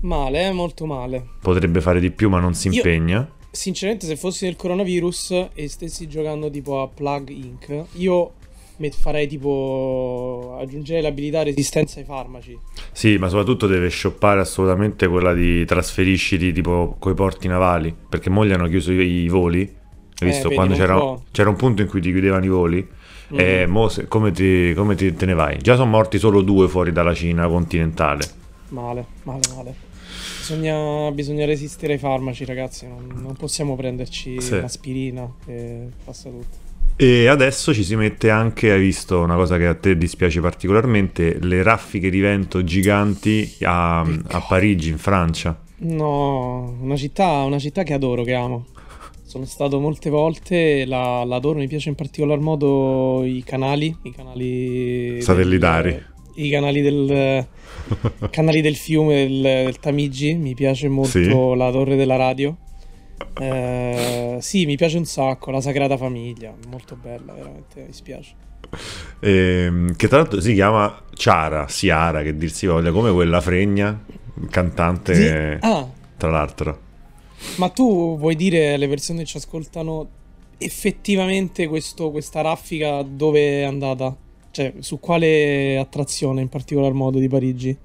Male, 0.03 0.49
eh, 0.49 0.53
molto 0.53 0.85
male. 0.85 1.25
Potrebbe 1.41 1.81
fare 1.81 2.01
di 2.01 2.11
più, 2.11 2.29
ma 2.29 2.39
non 2.39 2.53
si 2.53 2.69
Io- 2.69 2.75
impegna. 2.75 3.27
Sinceramente, 3.51 4.05
se 4.05 4.17
fossi 4.17 4.45
nel 4.45 4.57
coronavirus 4.57 5.49
e 5.55 5.69
stessi 5.71 6.07
giocando 6.07 6.51
tipo 6.51 6.83
a 6.83 6.89
Plug 6.89 7.31
Inc., 7.31 7.85
io 7.93 8.33
farei 9.01 9.27
tipo 9.27 10.59
aggiungere 10.61 11.01
l'abilità 11.01 11.43
resistenza 11.43 11.99
ai 11.99 12.05
farmaci. 12.05 12.59
Sì, 12.93 13.17
ma 13.17 13.29
soprattutto 13.29 13.67
deve 13.67 13.89
shoppare 13.89 14.41
assolutamente 14.41 15.09
quella 15.09 15.33
di 15.33 15.65
trasferisciti 15.65 16.53
tipo 16.53 16.95
coi 16.99 17.15
porti 17.15 17.49
navali, 17.49 17.97
perché 18.07 18.29
mo 18.29 18.45
gli 18.45 18.53
hanno 18.53 18.69
chiuso 18.69 18.93
i, 18.93 19.23
i 19.23 19.29
voli. 19.29 19.61
Hai 19.63 20.29
Eh, 20.29 20.31
visto? 20.31 20.43
vedi, 20.51 20.55
Quando 20.57 20.75
c'era, 20.75 21.15
c'era 21.33 21.49
un 21.49 21.57
punto 21.57 21.81
in 21.81 21.89
cui 21.89 22.03
ti 22.03 22.11
chiudevano 22.13 22.45
i 22.45 22.49
voli. 22.49 22.87
Mm. 23.35 23.39
E 23.41 23.67
mo 23.67 23.89
se- 23.89 24.07
come, 24.07 24.31
ti, 24.31 24.73
come 24.75 24.95
ti- 24.95 25.15
te 25.15 25.27
ne 25.27 25.35
vai? 25.35 25.59
Già 25.59 25.75
sono 25.75 25.91
morti 25.91 26.19
solo 26.19 26.43
due 26.43 26.69
fuori 26.69 26.93
dalla 26.93 27.13
Cina 27.15 27.47
continentale. 27.49 28.25
Male, 28.69 29.05
male, 29.25 29.41
male. 29.55 29.75
Bisogna, 30.39 31.11
bisogna 31.11 31.45
resistere 31.45 31.95
ai 31.95 31.99
farmaci, 31.99 32.45
ragazzi. 32.45 32.87
Non, 32.87 33.11
non 33.21 33.35
possiamo 33.35 33.75
prenderci 33.75 34.41
Sì. 34.41 34.61
l'aspirina 34.61 35.29
che 35.45 35.89
passa 36.05 36.31
tutto. 36.31 36.65
E 36.99 37.27
adesso 37.27 37.75
ci 37.75 37.83
si 37.85 37.95
mette 37.97 38.31
anche, 38.31 38.71
hai 38.73 38.81
visto 38.81 39.21
una 39.21 39.35
cosa 39.35 39.59
che 39.59 39.67
a 39.67 39.75
te 39.75 39.99
dispiace 39.99 40.41
particolarmente, 40.41 41.39
le 41.41 41.63
raffiche 41.63 42.09
di 42.11 42.21
vento 42.21 42.65
giganti 42.65 43.57
a, 43.63 44.01
a 44.01 44.41
Parigi, 44.49 44.89
in 44.91 44.99
Francia. 44.99 45.61
No, 45.79 46.75
una 46.81 46.97
città, 46.97 47.43
una 47.43 47.59
città 47.59 47.83
che 47.83 47.93
adoro, 47.93 48.23
che 48.23 48.33
amo. 48.35 48.67
Sono 49.37 49.49
stato 49.49 49.79
molte 49.81 50.09
volte, 50.09 50.87
la, 50.87 51.23
la 51.25 51.37
adoro, 51.37 51.59
mi 51.59 51.67
piace 51.69 51.91
in 51.91 51.95
particolar 51.95 52.39
modo 52.39 53.23
i 53.23 53.43
canali, 53.45 53.95
i 54.05 54.11
canali... 54.11 55.21
Satellitari. 55.21 55.91
del- 55.91 56.05
I 56.37 56.49
canali 56.49 56.81
del, 56.81 57.47
canali 58.31 58.63
del 58.63 58.77
fiume 58.77 59.27
del, 59.29 59.41
del 59.43 59.79
Tamigi, 59.79 60.33
mi 60.37 60.55
piace 60.55 60.89
molto 60.89 61.11
Sì. 61.11 61.29
la 61.55 61.71
torre 61.71 61.97
della 61.97 62.17
radio. 62.17 62.57
Eh, 63.39 64.39
sì, 64.41 64.65
mi 64.65 64.77
piace 64.77 64.97
un 64.97 65.05
sacco, 65.05 65.51
la 65.51 65.61
Sagrada 65.61 65.99
Famiglia, 65.99 66.55
molto 66.71 66.97
bella, 66.97 67.35
veramente, 67.35 67.85
mi 67.87 67.93
spiace. 67.93 68.33
Ehm, 69.21 69.97
che 69.97 70.09
tra 70.09 70.17
l'altro 70.17 70.41
si 70.41 70.55
chiama 70.55 70.99
Ciara, 71.13 71.67
Ciara, 71.67 72.23
che 72.23 72.35
dir 72.39 72.51
si 72.51 72.65
voglia, 72.67 72.91
come 72.91 73.13
quella 73.13 73.43
fregna, 73.43 74.03
cantante, 74.49 75.15
Sì? 75.15 75.27
eh, 75.27 75.59
Ah, 75.61 75.87
tra 76.17 76.31
l'altro. 76.31 76.85
Ma 77.57 77.69
tu 77.69 78.17
vuoi 78.19 78.35
dire 78.37 78.75
alle 78.75 78.89
persone 78.89 79.21
che 79.21 79.25
ci 79.27 79.37
ascoltano 79.37 80.09
effettivamente 80.59 81.67
questo- 81.69 82.11
questa 82.11 82.41
raffica 82.41 83.03
dove 83.03 83.61
è 83.61 83.63
andata? 83.65 84.15
Cioè, 84.51 84.73
su 84.79 84.99
quale 85.01 85.77
attrazione 85.79 86.41
in 86.41 86.49
particolar 86.49 86.93
modo 86.93 87.19
di 87.19 87.29
Parigi? 87.29 87.77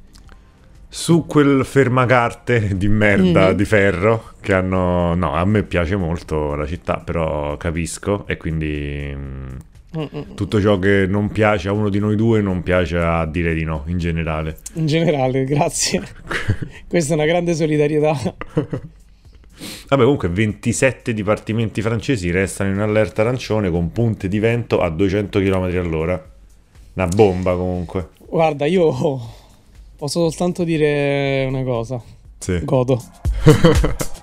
Su 0.94 1.26
quel 1.26 1.64
fermacarte 1.66 2.76
di 2.78 2.88
merda 2.90 3.50
Mhm. 3.50 3.56
di 3.56 3.66
ferro 3.66 4.34
che 4.42 4.54
hanno... 4.54 5.14
No, 5.16 5.34
a 5.34 5.46
me 5.46 5.64
piace 5.64 5.96
molto 5.96 6.54
la 6.56 6.66
città, 6.66 6.98
però 6.98 7.56
capisco 7.58 8.26
e 8.28 8.36
quindi... 8.38 9.14
mm, 9.16 9.48
Mm-mm. 9.94 10.36
Tutto 10.36 10.62
ciò 10.62 10.80
che 10.80 11.06
non 11.08 11.28
piace 11.30 11.68
a 11.68 11.74
uno 11.74 11.90
di 11.90 12.00
noi 12.00 12.16
due 12.16 12.42
non 12.42 12.64
piace 12.64 12.98
a 12.98 13.26
dire 13.26 13.54
di 13.54 13.66
no, 13.66 13.84
in 13.88 13.98
generale. 13.98 14.58
In 14.76 14.86
generale, 14.86 15.44
grazie. 15.44 16.02
Questa 16.88 17.12
è 17.14 17.16
una 17.18 17.26
grande 17.26 17.54
solidarietà. 17.54 18.18
Vabbè, 19.88 20.02
comunque 20.04 20.30
27 20.30 21.14
dipartimenti 21.14 21.82
francesi 21.82 22.32
restano 22.32 22.72
in 22.72 22.80
allerta 22.80 23.22
arancione 23.22 23.70
con 23.70 23.92
punte 23.92 24.28
di 24.28 24.40
vento 24.40 24.80
a 24.82 24.90
200 24.90 25.40
km 25.40 25.64
all'ora. 25.78 26.30
Una 26.94 27.08
bomba 27.08 27.56
comunque. 27.56 28.10
Guarda, 28.28 28.66
io 28.66 28.92
posso 29.98 30.20
soltanto 30.30 30.64
dire 30.64 31.46
una 31.48 31.64
cosa. 31.64 32.02
Sì. 32.40 32.60
Godo. 32.64 33.02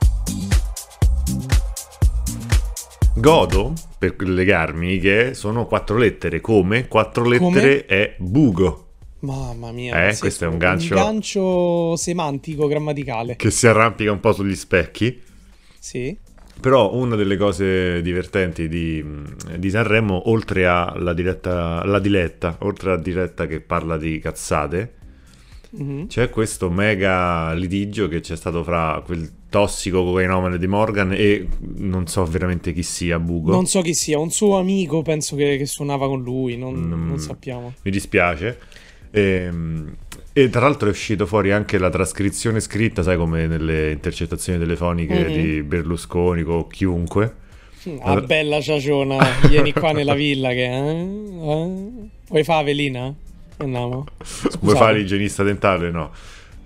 Godo, 3.14 3.72
per 3.98 4.14
legarmi, 4.20 4.98
che 5.00 5.34
sono 5.34 5.66
quattro 5.66 5.96
lettere. 5.96 6.40
Come? 6.40 6.86
Quattro 6.86 7.24
lettere 7.24 7.84
è 7.86 8.14
bugo, 8.18 8.84
Mamma 9.20 9.72
mia. 9.72 10.08
Eh, 10.08 10.16
questo 10.16 10.44
è 10.44 10.46
un 10.46 10.52
Un 10.52 10.58
gancio- 10.60 10.94
gancio 10.94 11.96
semantico, 11.96 12.68
grammaticale. 12.68 13.34
che 13.34 13.50
si 13.50 13.66
arrampica 13.66 14.12
un 14.12 14.20
po' 14.20 14.32
sugli 14.32 14.54
specchi. 14.54 15.20
Sì. 15.78 16.16
Però 16.60 16.92
una 16.94 17.14
delle 17.14 17.36
cose 17.36 18.02
divertenti 18.02 18.68
di, 18.68 19.04
di 19.58 19.70
Sanremo, 19.70 20.28
oltre 20.30 20.66
alla 20.66 21.12
diretta, 21.12 21.80
alla 21.82 22.00
diletta, 22.00 22.56
oltre 22.60 22.90
alla 22.92 23.00
diretta 23.00 23.46
che 23.46 23.60
parla 23.60 23.96
di 23.96 24.18
cazzate, 24.18 24.94
Mhm. 25.70 26.06
c'è 26.06 26.30
questo 26.30 26.70
mega 26.70 27.52
litigio 27.52 28.08
che 28.08 28.20
c'è 28.20 28.36
stato 28.36 28.64
fra 28.64 29.02
quel 29.04 29.30
tossico 29.50 30.02
cocainomane 30.02 30.56
di 30.56 30.66
Morgan 30.66 31.12
e 31.12 31.46
non 31.76 32.06
so 32.06 32.24
veramente 32.24 32.72
chi 32.72 32.82
sia, 32.82 33.18
Bugo. 33.18 33.52
Non 33.52 33.66
so 33.66 33.82
chi 33.82 33.92
sia, 33.92 34.18
un 34.18 34.30
suo 34.30 34.56
amico 34.58 35.02
penso 35.02 35.36
che, 35.36 35.58
che 35.58 35.66
suonava 35.66 36.06
con 36.06 36.22
lui, 36.22 36.56
non, 36.56 36.74
Mm. 36.74 37.06
non 37.08 37.18
sappiamo. 37.18 37.74
Mi 37.82 37.90
dispiace. 37.90 38.58
Ehm, 39.10 39.94
E, 40.34 40.50
tra 40.50 40.60
l'altro 40.60 40.86
è 40.86 40.92
uscito 40.92 41.26
fuori 41.26 41.50
anche 41.50 41.78
la 41.78 41.90
trascrizione 41.90 42.60
scritta, 42.60 43.02
sai 43.02 43.16
come 43.16 43.48
nelle 43.48 43.90
intercettazioni 43.90 44.56
telefoniche 44.56 45.18
Mhm. 45.26 45.32
di 45.32 45.62
Berlusconi 45.64 46.44
con 46.44 46.68
chiunque. 46.68 47.34
Ah, 48.00 48.10
Allora- 48.12 48.26
bella 48.26 48.60
ciaciona, 48.60 49.16
vieni 49.48 49.72
qua 49.72 49.90
nella 49.90 50.14
villa 50.14 50.50
che... 50.50 50.64
eh? 50.64 51.00
Eh? 51.00 51.78
Vuoi 52.28 52.44
fare 52.44 52.64
velina? 52.66 53.12
Andiamo. 53.56 54.04
Vuoi 54.60 54.76
fare 54.76 54.98
l'igienista 54.98 55.42
dentale? 55.42 55.90
No. 55.90 56.12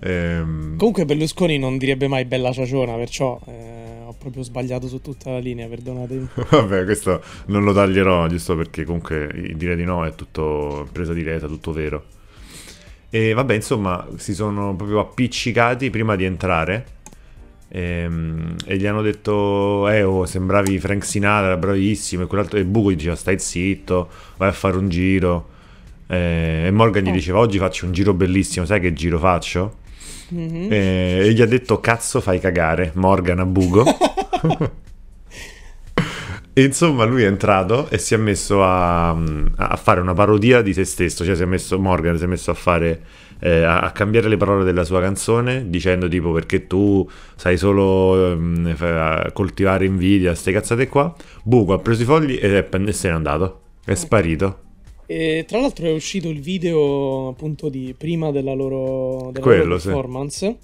Ehm, 0.01 0.77
Comunque 0.77 1.05
Berlusconi 1.05 1.57
non 1.57 1.77
direbbe 1.79 2.07
mai 2.07 2.25
bella 2.25 2.51
ciaciona, 2.51 2.93
perciò 2.93 3.39
eh, 3.47 4.03
ho 4.05 4.13
proprio 4.19 4.43
sbagliato 4.43 4.87
su 4.87 5.01
tutta 5.01 5.31
la 5.31 5.39
linea, 5.39 5.67
perdonatemi. 5.67 6.27
Vabbè, 6.51 6.83
questo 6.83 7.23
non 7.47 7.63
lo 7.63 7.73
taglierò, 7.73 8.27
giusto 8.27 8.55
perché 8.55 8.83
comunque 8.83 9.31
il 9.33 9.55
dire 9.57 9.75
di 9.75 9.83
no 9.83 10.05
è 10.05 10.13
tutto 10.13 10.87
presa 10.91 11.13
diretta, 11.13 11.47
tutto 11.47 11.71
vero. 11.71 12.03
E 13.15 13.31
vabbè, 13.33 13.53
insomma, 13.53 14.07
si 14.15 14.33
sono 14.33 14.75
proprio 14.75 14.99
appiccicati 14.99 15.91
prima 15.91 16.15
di 16.15 16.23
entrare. 16.23 16.85
ehm, 17.67 18.55
E, 18.65 18.75
gli 18.77 18.87
hanno 18.87 19.03
detto: 19.03 19.87
Eh, 19.87 20.01
oh, 20.01 20.25
sembravi 20.25 20.79
Frank 20.79 21.05
Sinatra, 21.05 21.55
bravissimo. 21.57 22.23
E 22.23 22.25
quell'altro. 22.27 22.57
E 22.57 22.65
Buco 22.65 22.89
gli 22.91 22.95
diceva: 22.95 23.15
Stai 23.15 23.37
zitto, 23.37 24.09
vai 24.37 24.49
a 24.49 24.51
fare 24.51 24.77
un 24.77 24.89
giro. 24.89 25.49
Eh, 26.07 26.63
e 26.65 26.71
Morgan 26.71 27.03
gli 27.03 27.09
Oh. 27.09 27.11
diceva: 27.11 27.37
Oggi 27.37 27.59
faccio 27.59 27.85
un 27.85 27.91
giro 27.91 28.13
bellissimo. 28.15 28.65
Sai 28.65 28.79
che 28.79 28.93
giro 28.93 29.19
faccio? 29.19 29.75
Mhm. 30.29 30.67
Eh, 30.71 31.19
e 31.27 31.33
gli 31.33 31.41
ha 31.43 31.45
detto: 31.45 31.79
Cazzo, 31.79 32.19
fai 32.19 32.39
cagare. 32.39 32.93
Morgan 32.95 33.37
a 33.39 33.45
Bugo. 33.45 33.83
E 36.55 36.63
insomma, 36.63 37.03
lui 37.03 37.23
è 37.23 37.25
entrato 37.25 37.89
e 37.89 37.97
si 37.97 38.13
è 38.13 38.17
messo 38.17 38.63
a, 38.63 39.09
a 39.09 39.75
fare 39.75 39.99
una 40.01 40.13
parodia 40.13 40.61
di 40.61 40.71
se 40.71 40.85
stesso. 40.85 41.25
Cioè, 41.25 41.35
si 41.35 41.41
è 41.41 41.45
messo 41.45 41.79
Morgan 41.79 42.15
si 42.15 42.25
è 42.25 42.27
messo 42.27 42.51
a 42.51 42.53
fare 42.53 43.01
eh, 43.39 43.63
a, 43.63 43.79
a 43.79 43.91
cambiare 43.91 44.27
le 44.27 44.37
parole 44.37 44.63
della 44.63 44.83
sua 44.83 45.01
canzone, 45.01 45.67
dicendo 45.69 46.07
tipo 46.07 46.31
perché 46.31 46.67
tu 46.67 47.09
sai 47.35 47.57
solo 47.57 48.37
fa- 48.75 49.31
coltivare 49.33 49.85
invidia, 49.85 50.35
ste 50.35 50.51
cazzate 50.51 50.87
qua. 50.87 51.11
Buco 51.43 51.73
ha 51.73 51.79
preso 51.79 52.03
i 52.03 52.05
fogli 52.05 52.37
ed 52.39 52.53
è, 52.53 52.69
e 52.71 52.91
se 52.91 53.07
n'è 53.07 53.13
andato. 53.15 53.61
È 53.83 53.95
sparito. 53.95 54.59
E 55.07 55.45
tra 55.47 55.59
l'altro 55.59 55.87
è 55.87 55.91
uscito 55.91 56.29
il 56.29 56.39
video 56.39 57.29
appunto 57.29 57.67
di 57.67 57.95
prima 57.97 58.31
della 58.31 58.53
loro, 58.53 59.31
della 59.31 59.43
Quello, 59.43 59.63
loro 59.63 59.79
sì. 59.79 59.87
performance. 59.87 60.57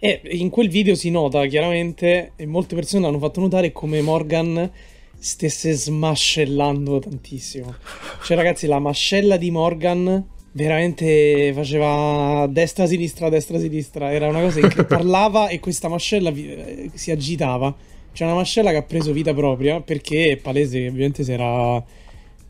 E 0.00 0.20
in 0.24 0.50
quel 0.50 0.68
video 0.68 0.96
si 0.96 1.10
nota 1.10 1.46
chiaramente, 1.46 2.32
e 2.34 2.46
molte 2.46 2.74
persone 2.74 3.06
hanno 3.06 3.18
fatto 3.18 3.38
notare 3.38 3.70
come 3.70 4.00
Morgan 4.00 4.70
stesse 5.20 5.72
smascellando 5.72 6.98
tantissimo. 6.98 7.74
Cioè, 8.24 8.36
ragazzi, 8.36 8.66
la 8.66 8.78
mascella 8.78 9.36
di 9.36 9.50
Morgan 9.50 10.26
veramente 10.52 11.52
faceva 11.54 12.46
destra-sinistra, 12.48 13.28
destra-sinistra. 13.28 14.12
Era 14.12 14.28
una 14.28 14.40
cosa 14.40 14.66
che 14.66 14.84
parlava 14.86 15.48
e 15.48 15.60
questa 15.60 15.88
mascella 15.88 16.30
vi- 16.30 16.50
eh, 16.50 16.90
si 16.94 17.10
agitava. 17.10 17.74
C'è 18.12 18.24
una 18.24 18.34
mascella 18.34 18.70
che 18.70 18.76
ha 18.76 18.82
preso 18.82 19.12
vita 19.12 19.32
propria 19.34 19.80
perché 19.80 20.32
è 20.32 20.36
palese 20.36 20.80
che 20.80 20.88
ovviamente 20.88 21.22
si 21.22 21.32
era. 21.32 21.44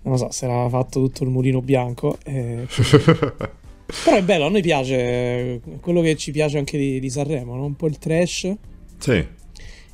Non 0.03 0.15
lo 0.15 0.17
so, 0.17 0.31
si 0.31 0.45
era 0.45 0.67
fatto 0.71 1.01
tutto 1.01 1.25
il 1.25 1.31
mulino 1.31 1.61
bianco. 1.61 2.17
eh, 2.25 2.67
però 4.05 4.17
è 4.17 4.23
bello, 4.23 4.47
a 4.47 4.49
noi 4.49 4.63
piace 4.63 5.61
quello 5.81 6.01
che 6.01 6.17
ci 6.17 6.31
piace 6.31 6.59
anche 6.59 6.79
di, 6.79 7.01
di 7.01 7.11
Sanremo, 7.11 7.57
no? 7.57 7.65
un 7.65 7.75
po' 7.75 7.89
il 7.89 7.99
trash 7.99 8.55
sì, 8.99 9.27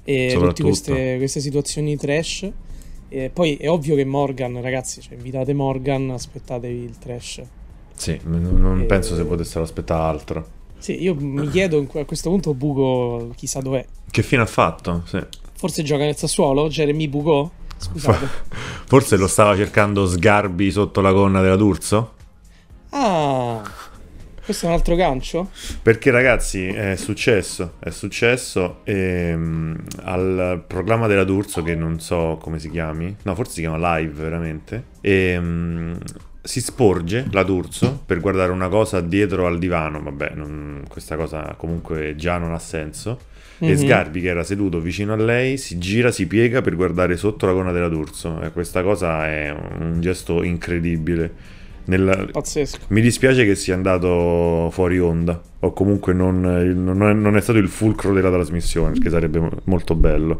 e 0.04 0.37
tutte 0.38 0.62
queste, 0.62 1.16
queste 1.16 1.40
situazioni 1.40 1.97
trash. 1.97 2.50
E 3.09 3.31
poi 3.33 3.57
è 3.57 3.71
ovvio 3.71 3.95
che 3.95 4.05
Morgan, 4.05 4.61
ragazzi, 4.61 5.01
cioè 5.01 5.15
invitate 5.15 5.53
Morgan, 5.55 6.11
aspettatevi 6.11 6.83
il 6.83 6.99
trash. 6.99 7.43
sì, 7.95 8.19
non, 8.25 8.43
non 8.61 8.81
E- 8.81 8.85
penso 8.85 9.15
se 9.15 9.25
potessero 9.25 9.65
aspettare 9.65 10.03
altro. 10.03 10.47
Sì, 10.79 11.01
io 11.03 11.15
mi 11.19 11.49
chiedo 11.49 11.87
a 11.95 12.05
questo 12.05 12.29
punto 12.31 12.53
Bugo 12.53 13.31
chissà 13.37 13.61
dov'è. 13.61 13.85
Che 14.11 14.23
fine 14.23 14.43
ha 14.43 14.47
fatto? 14.47 15.03
Sì. 15.07 15.19
Forse 15.55 15.83
gioca 15.83 16.05
nel 16.05 16.17
Sassuolo? 16.17 16.69
Jeremy 16.69 17.09
Bugo? 17.09 17.51
Scusate. 17.79 18.29
Forse 18.87 19.17
lo 19.17 19.27
stava 19.27 19.57
cercando 19.57 20.07
Sgarbi 20.07 20.71
sotto 20.71 21.01
la 21.01 21.13
gonna 21.13 21.41
della 21.41 21.57
D'Urso? 21.57 22.13
Ah, 22.91 23.63
Questo 24.47 24.67
è 24.67 24.69
un 24.69 24.76
altro 24.76 24.95
gancio? 24.95 25.50
Perché 25.83 26.12
ragazzi 26.12 26.69
è 26.69 26.95
successo, 26.95 27.73
è 27.81 27.91
successo 27.91 28.83
ehm, 28.85 29.76
al 30.05 30.62
programma 30.65 31.09
della 31.09 31.25
D'Urso 31.25 31.65
che 31.65 31.75
non 31.75 31.99
so 31.99 32.38
come 32.41 32.61
si 32.61 32.71
chiami, 32.71 33.17
no 33.25 33.35
forse 33.35 33.55
si 33.55 33.61
chiama 33.62 33.99
Live 33.99 34.12
veramente, 34.12 34.85
ehm, 35.00 35.99
si 36.41 36.61
sporge 36.61 37.26
la 37.33 37.43
D'Urso 37.43 38.00
per 38.07 38.21
guardare 38.21 38.53
una 38.53 38.69
cosa 38.69 39.00
dietro 39.00 39.49
al 39.49 39.59
divano, 39.59 40.00
vabbè 40.00 40.35
non, 40.37 40.85
questa 40.88 41.17
cosa 41.17 41.57
comunque 41.59 42.15
già 42.15 42.38
non 42.38 42.53
ha 42.53 42.61
senso, 42.61 43.19
mm-hmm. 43.65 43.73
e 43.73 43.76
mhm. 43.76 43.83
Sgarbi 43.83 44.21
che 44.21 44.29
era 44.29 44.45
seduto 44.45 44.79
vicino 44.79 45.12
a 45.12 45.17
lei 45.17 45.57
si 45.57 45.76
gira, 45.79 46.12
si 46.12 46.29
piega 46.29 46.62
per 46.62 46.76
guardare 46.76 47.17
sotto 47.17 47.47
la 47.47 47.53
gonna 47.53 47.73
della 47.73 47.88
D'Urso 47.88 48.41
e 48.41 48.53
questa 48.53 48.85
cosa 48.85 49.26
è 49.26 49.50
un 49.50 50.00
gesto 50.00 50.45
incredibile 50.45 51.55
nel... 51.87 52.28
Pazzesco. 52.33 52.78
Mi 52.88 53.00
dispiace 53.00 53.45
che 53.45 53.55
sia 53.55 53.75
andato 53.75 54.69
fuori 54.71 54.99
onda, 54.99 55.40
o 55.61 55.73
comunque 55.73 56.12
non, 56.12 56.40
non, 56.40 57.02
è, 57.02 57.12
non, 57.12 57.37
è, 57.37 57.40
stato 57.40 57.59
il 57.59 57.69
fulcro 57.69 58.12
della 58.12 58.31
trasmissione, 58.31 58.93
perché 58.93 59.11
sarebbe 59.11 59.49
molto 59.64 59.95
bello. 59.95 60.38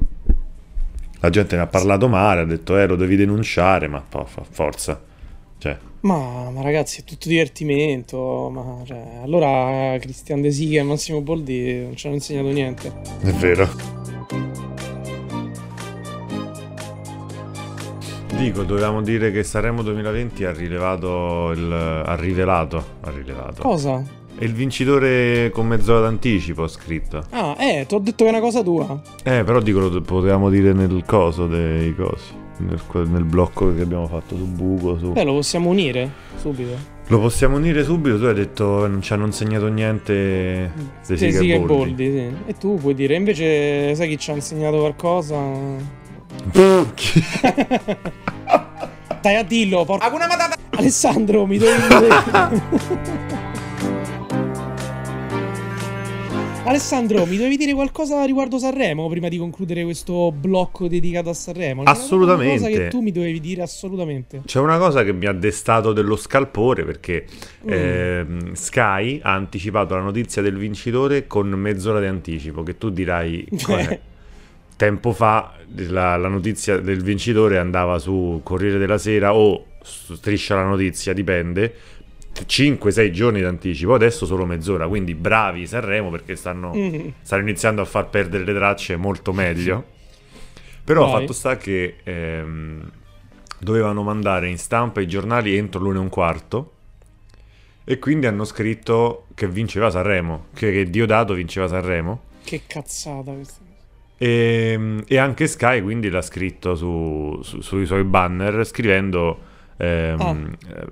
La 1.21 1.31
gente 1.31 1.57
ne 1.57 1.63
ha 1.63 1.67
parlato 1.67 2.09
male, 2.09 2.43
ha 2.43 2.45
detto 2.45 2.79
eh 2.79 2.87
lo 2.87 2.97
devi 2.97 3.17
denunciare, 3.17 3.89
ma 3.89 4.05
forza. 4.51 5.01
Cioè. 5.59 5.77
Ma, 6.01 6.51
ma, 6.51 6.63
ragazzi 6.63 7.01
è 7.01 7.05
tutto 7.05 7.29
divertimento, 7.29 8.51
ma 8.53 8.83
cioè, 8.85 9.21
allora 9.23 9.97
Cristian 9.99 10.41
De 10.41 10.51
Sica 10.51 10.81
e 10.81 10.83
Massimo 10.83 11.21
Boldi 11.23 11.83
non 11.83 11.97
ci 11.97 12.07
hanno 12.07 12.17
insegnato 12.17 12.49
niente. 12.49 12.93
È 13.23 13.31
vero. 13.31 14.66
Dico, 18.37 18.65
dovevamo 18.65 19.01
dire 19.01 19.31
che 19.31 19.43
Sanremo 19.43 19.83
2020 19.83 20.45
ha 20.45 20.53
rilevato 20.53 21.53
il... 21.53 21.73
ha 21.73 22.15
rivelato... 22.17 22.85
ha 23.01 23.11
rivelato... 23.11 23.63
Cosa? 23.63 24.03
È 24.39 24.45
il 24.45 24.53
vincitore 24.53 25.51
con 25.51 25.67
mezz'ora 25.67 26.01
d'anticipo, 26.01 26.63
ho 26.63 26.69
scritto. 26.69 27.25
Ah, 27.31 27.57
eh, 27.59 27.87
ti 27.89 27.95
ho 27.95 27.99
detto 27.99 28.25
che 28.25 28.31
è 28.31 28.33
una 28.33 28.43
cosa 28.43 28.63
tua. 28.63 29.01
Eh, 29.25 29.43
però 29.43 29.61
dico, 29.61 29.79
lo 29.79 30.01
potevamo 30.03 30.51
dire 30.51 30.75
nel 30.75 31.03
coso 31.07 31.47
dei 31.47 31.95
cosi. 31.95 32.45
Nel, 32.59 32.81
nel 33.09 33.25
blocco 33.25 33.75
che 33.75 33.81
abbiamo 33.81 34.07
fatto 34.07 34.37
su 34.37 34.45
Buco. 34.45 34.99
Su... 34.99 35.13
Beh, 35.13 35.25
lo 35.25 35.33
possiamo 35.33 35.71
unire 35.71 36.11
subito. 36.37 36.77
Lo 37.07 37.21
possiamo 37.21 37.57
unire 37.57 37.83
subito. 37.85 38.19
Tu 38.19 38.25
hai 38.27 38.35
detto 38.35 38.87
non 38.87 39.01
ci 39.01 39.15
hanno 39.15 39.25
insegnato 39.25 39.69
niente 39.69 40.73
dei 41.07 41.17
Siga 41.17 41.59
Boldi. 41.59 42.11
Sì. 42.11 42.31
E 42.45 42.55
tu 42.59 42.77
puoi 42.77 42.95
dire, 42.95 43.15
invece, 43.15 43.95
sai 43.95 44.09
chi 44.09 44.19
ci 44.19 44.31
ha 44.31 44.35
insegnato 44.35 44.79
qualcosa? 44.79 45.96
Dai 49.21 49.37
a 49.37 49.43
dillo, 49.43 49.85
porca. 49.85 50.07
Alessandro, 50.71 51.47
mi 51.47 51.59
devi 51.59 51.83
dire. 51.89 52.09
Alessandro, 56.67 57.27
mi 57.27 57.37
devi 57.37 57.57
dire 57.57 57.73
qualcosa 57.75 58.25
riguardo 58.25 58.59
Sanremo 58.59 59.09
prima 59.09 59.29
di 59.29 59.39
concludere 59.39 59.85
questo 59.85 60.33
blocco 60.33 60.89
dedicato 60.89 61.31
a 61.31 61.33
Sanremo? 61.33 61.85
C'è 61.85 61.91
assolutamente. 61.91 62.55
Una 62.55 62.69
cosa 62.69 62.79
che 62.79 62.89
tu 62.89 63.01
mi 63.01 63.13
dovevi 63.13 63.39
dire 63.39 63.63
assolutamente. 63.63 64.43
C'è 64.45 64.59
una 64.59 64.77
cosa 64.77 65.05
che 65.05 65.13
mi 65.13 65.27
ha 65.27 65.33
destato 65.33 65.93
dello 65.93 66.17
scalpore 66.17 66.85
perché 66.85 67.25
mm. 67.65 67.69
eh, 67.69 68.27
Sky 68.55 69.21
ha 69.23 69.33
anticipato 69.33 69.95
la 69.95 70.03
notizia 70.03 70.43
del 70.43 70.57
vincitore 70.57 71.29
con 71.29 71.49
mezz'ora 71.51 72.01
di 72.01 72.07
anticipo, 72.07 72.65
che 72.65 72.77
tu 72.77 72.91
dirai... 72.91 73.47
tempo 74.77 75.13
fa 75.13 75.55
la, 75.89 76.17
la, 76.17 76.29
notizia 76.29 76.79
del 76.79 77.03
vincitore 77.03 77.59
andava 77.59 77.99
su 77.99 78.41
Corriere 78.45 78.79
della 78.79 78.99
Sera 78.99 79.35
o 79.35 79.67
Striscia 79.83 80.55
la 80.55 80.65
notizia, 80.65 81.13
dipende. 81.13 81.75
5-6 82.37 83.11
giorni 83.11 83.41
d'anticipo, 83.41 83.95
adesso 83.95 84.27
solo 84.27 84.45
mezz'ora, 84.45 84.87
quindi 84.87 85.15
bravi 85.15 85.67
Sanremo 85.67 86.11
perché 86.11 86.37
stanno, 86.37 86.75
mm. 86.77 87.09
stanno 87.23 87.43
iniziando 87.43 87.81
a 87.81 87.87
far 87.87 88.11
perdere 88.11 88.45
le 88.45 88.53
tracce 88.53 88.97
molto 88.97 89.33
meglio. 89.33 89.95
Però 90.85 91.11
Vai. 91.11 91.21
fatto 91.21 91.33
sta 91.33 91.57
che 91.57 91.97
ehm, 92.03 92.91
dovevano 93.59 94.03
mandare 94.03 94.49
in 94.49 94.59
stampa 94.59 95.01
i 95.01 95.09
giornali 95.09 95.57
entro 95.57 95.81
l'una 95.81 95.97
e 95.97 96.01
un 96.01 96.09
quarto 96.11 96.73
e 97.85 97.99
quindi 97.99 98.27
hanno 98.27 98.45
scritto 98.45 99.27
che 99.35 99.49
vinceva 99.49 99.91
Sanremo, 99.91 100.47
che, 100.55 100.73
che 100.73 100.91
Diodato 100.91 101.35
vinceva 101.35 101.69
Sanremo. 101.69 102.21
Che 102.45 102.63
cazzata 102.67 103.33
questa. 103.33 103.66
E, 104.19 104.71
ehm, 104.73 105.03
e, 105.07 105.19
anche 105.19 105.47
Sky 105.47 105.83
quindi 105.83 106.09
l'ha 106.09 106.23
scritto 106.23 106.75
su, 106.75 107.39
su, 107.43 107.61
sui 107.61 107.85
suoi 107.85 108.05
banner 108.05 108.65
scrivendo 108.65 109.39
ehm, 109.77 110.21
oh. 110.21 110.37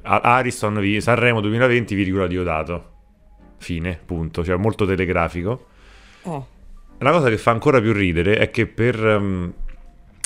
Ariston 0.03 1.01
Sanremo 1.01 1.41
2020 1.41 1.95
virgola 1.95 2.27
Diodato 2.27 2.93
fine 3.57 3.99
punto 4.05 4.45
cioè 4.45 4.57
molto 4.57 4.85
telegrafico 4.85 5.67
oh. 6.25 6.47
la 6.99 7.11
cosa 7.13 7.31
che 7.31 7.39
fa 7.39 7.51
ancora 7.51 7.81
più 7.81 7.93
ridere 7.93 8.37
è 8.37 8.51
che 8.51 8.67
per, 8.67 9.03
um, 9.03 9.53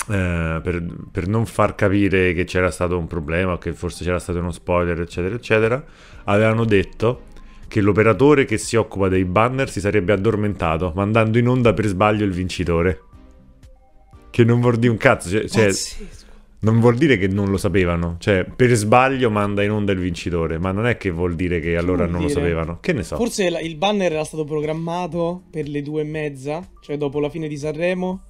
eh, 0.09 0.59
per, 0.61 0.83
per, 1.09 1.27
non 1.27 1.45
far 1.45 1.75
capire 1.75 2.33
che 2.33 2.43
c'era 2.43 2.69
stato 2.69 2.97
un 2.97 3.07
problema 3.07 3.57
che 3.57 3.71
forse 3.71 4.03
c'era 4.03 4.19
stato 4.19 4.39
uno 4.39 4.51
spoiler 4.51 4.99
eccetera 4.99 5.35
eccetera 5.35 5.81
avevano 6.25 6.65
detto 6.65 7.27
che 7.69 7.81
l'operatore 7.81 8.45
che 8.45 8.57
si 8.57 8.75
occupa 8.75 9.07
dei 9.07 9.23
banner 9.23 9.69
si 9.69 9.79
sarebbe 9.79 10.11
addormentato, 10.11 10.91
mandando 10.95 11.37
in 11.37 11.47
onda 11.47 11.71
per 11.71 11.85
sbaglio 11.85 12.25
il 12.25 12.31
vincitore. 12.31 13.03
Che 14.31 14.43
non 14.43 14.59
vuol 14.59 14.77
dire 14.77 14.91
un 14.91 14.97
cazzo, 14.97 15.29
cioè, 15.29 15.47
cioè 15.47 15.71
non 16.61 16.79
vuol 16.79 16.95
dire 16.95 17.17
che 17.17 17.27
non 17.27 17.49
lo 17.49 17.57
sapevano, 17.57 18.17
cioè 18.19 18.43
per 18.43 18.73
sbaglio 18.73 19.29
manda 19.29 19.63
in 19.63 19.71
onda 19.71 19.91
il 19.91 19.99
vincitore, 19.99 20.57
ma 20.57 20.71
non 20.71 20.87
è 20.87 20.97
che 20.97 21.11
vuol 21.11 21.35
dire 21.35 21.59
che, 21.59 21.69
che 21.69 21.77
allora 21.77 22.05
non 22.05 22.21
dire? 22.21 22.33
lo 22.33 22.39
sapevano. 22.39 22.77
Che 22.81 22.91
ne 22.91 23.03
so. 23.03 23.15
Forse 23.15 23.45
il 23.45 23.75
banner 23.75 24.11
era 24.13 24.23
stato 24.23 24.45
programmato 24.45 25.43
per 25.51 25.67
le 25.67 25.83
due 25.83 26.01
e 26.01 26.05
mezza, 26.05 26.67
cioè 26.81 26.97
dopo 26.97 27.19
la 27.19 27.29
fine 27.29 27.47
di 27.47 27.55
Sanremo. 27.55 28.23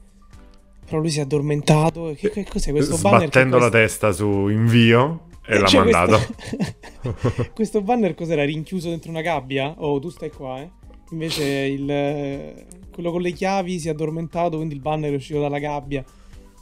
Però 0.85 0.99
lui 0.99 1.11
si 1.11 1.19
è 1.19 1.21
addormentato. 1.21 2.13
Che, 2.17 2.29
che 2.29 2.45
cos'è 2.49 2.71
questo 2.71 2.97
Sbattendo 2.97 3.09
banner? 3.09 3.29
Sbattendo 3.29 3.57
la 3.57 3.69
testa 3.69 4.11
su 4.11 4.47
invio. 4.49 5.27
E 5.45 5.59
l'ha 5.59 5.67
cioè, 5.67 5.79
mandato. 5.79 6.17
Questo... 6.17 6.75
questo 7.53 7.81
banner 7.81 8.13
cos'era? 8.15 8.43
Rinchiuso 8.43 8.89
dentro 8.89 9.09
una 9.09 9.21
gabbia? 9.21 9.75
Oh, 9.77 9.99
tu 9.99 10.09
stai 10.09 10.31
qua, 10.31 10.61
eh? 10.61 10.69
Invece 11.11 11.43
il... 11.43 12.65
quello 12.91 13.11
con 13.11 13.21
le 13.21 13.31
chiavi 13.31 13.79
si 13.79 13.87
è 13.87 13.91
addormentato, 13.91 14.57
quindi 14.57 14.75
il 14.75 14.81
banner 14.81 15.11
è 15.11 15.15
uscito 15.15 15.39
dalla 15.39 15.59
gabbia. 15.59 16.03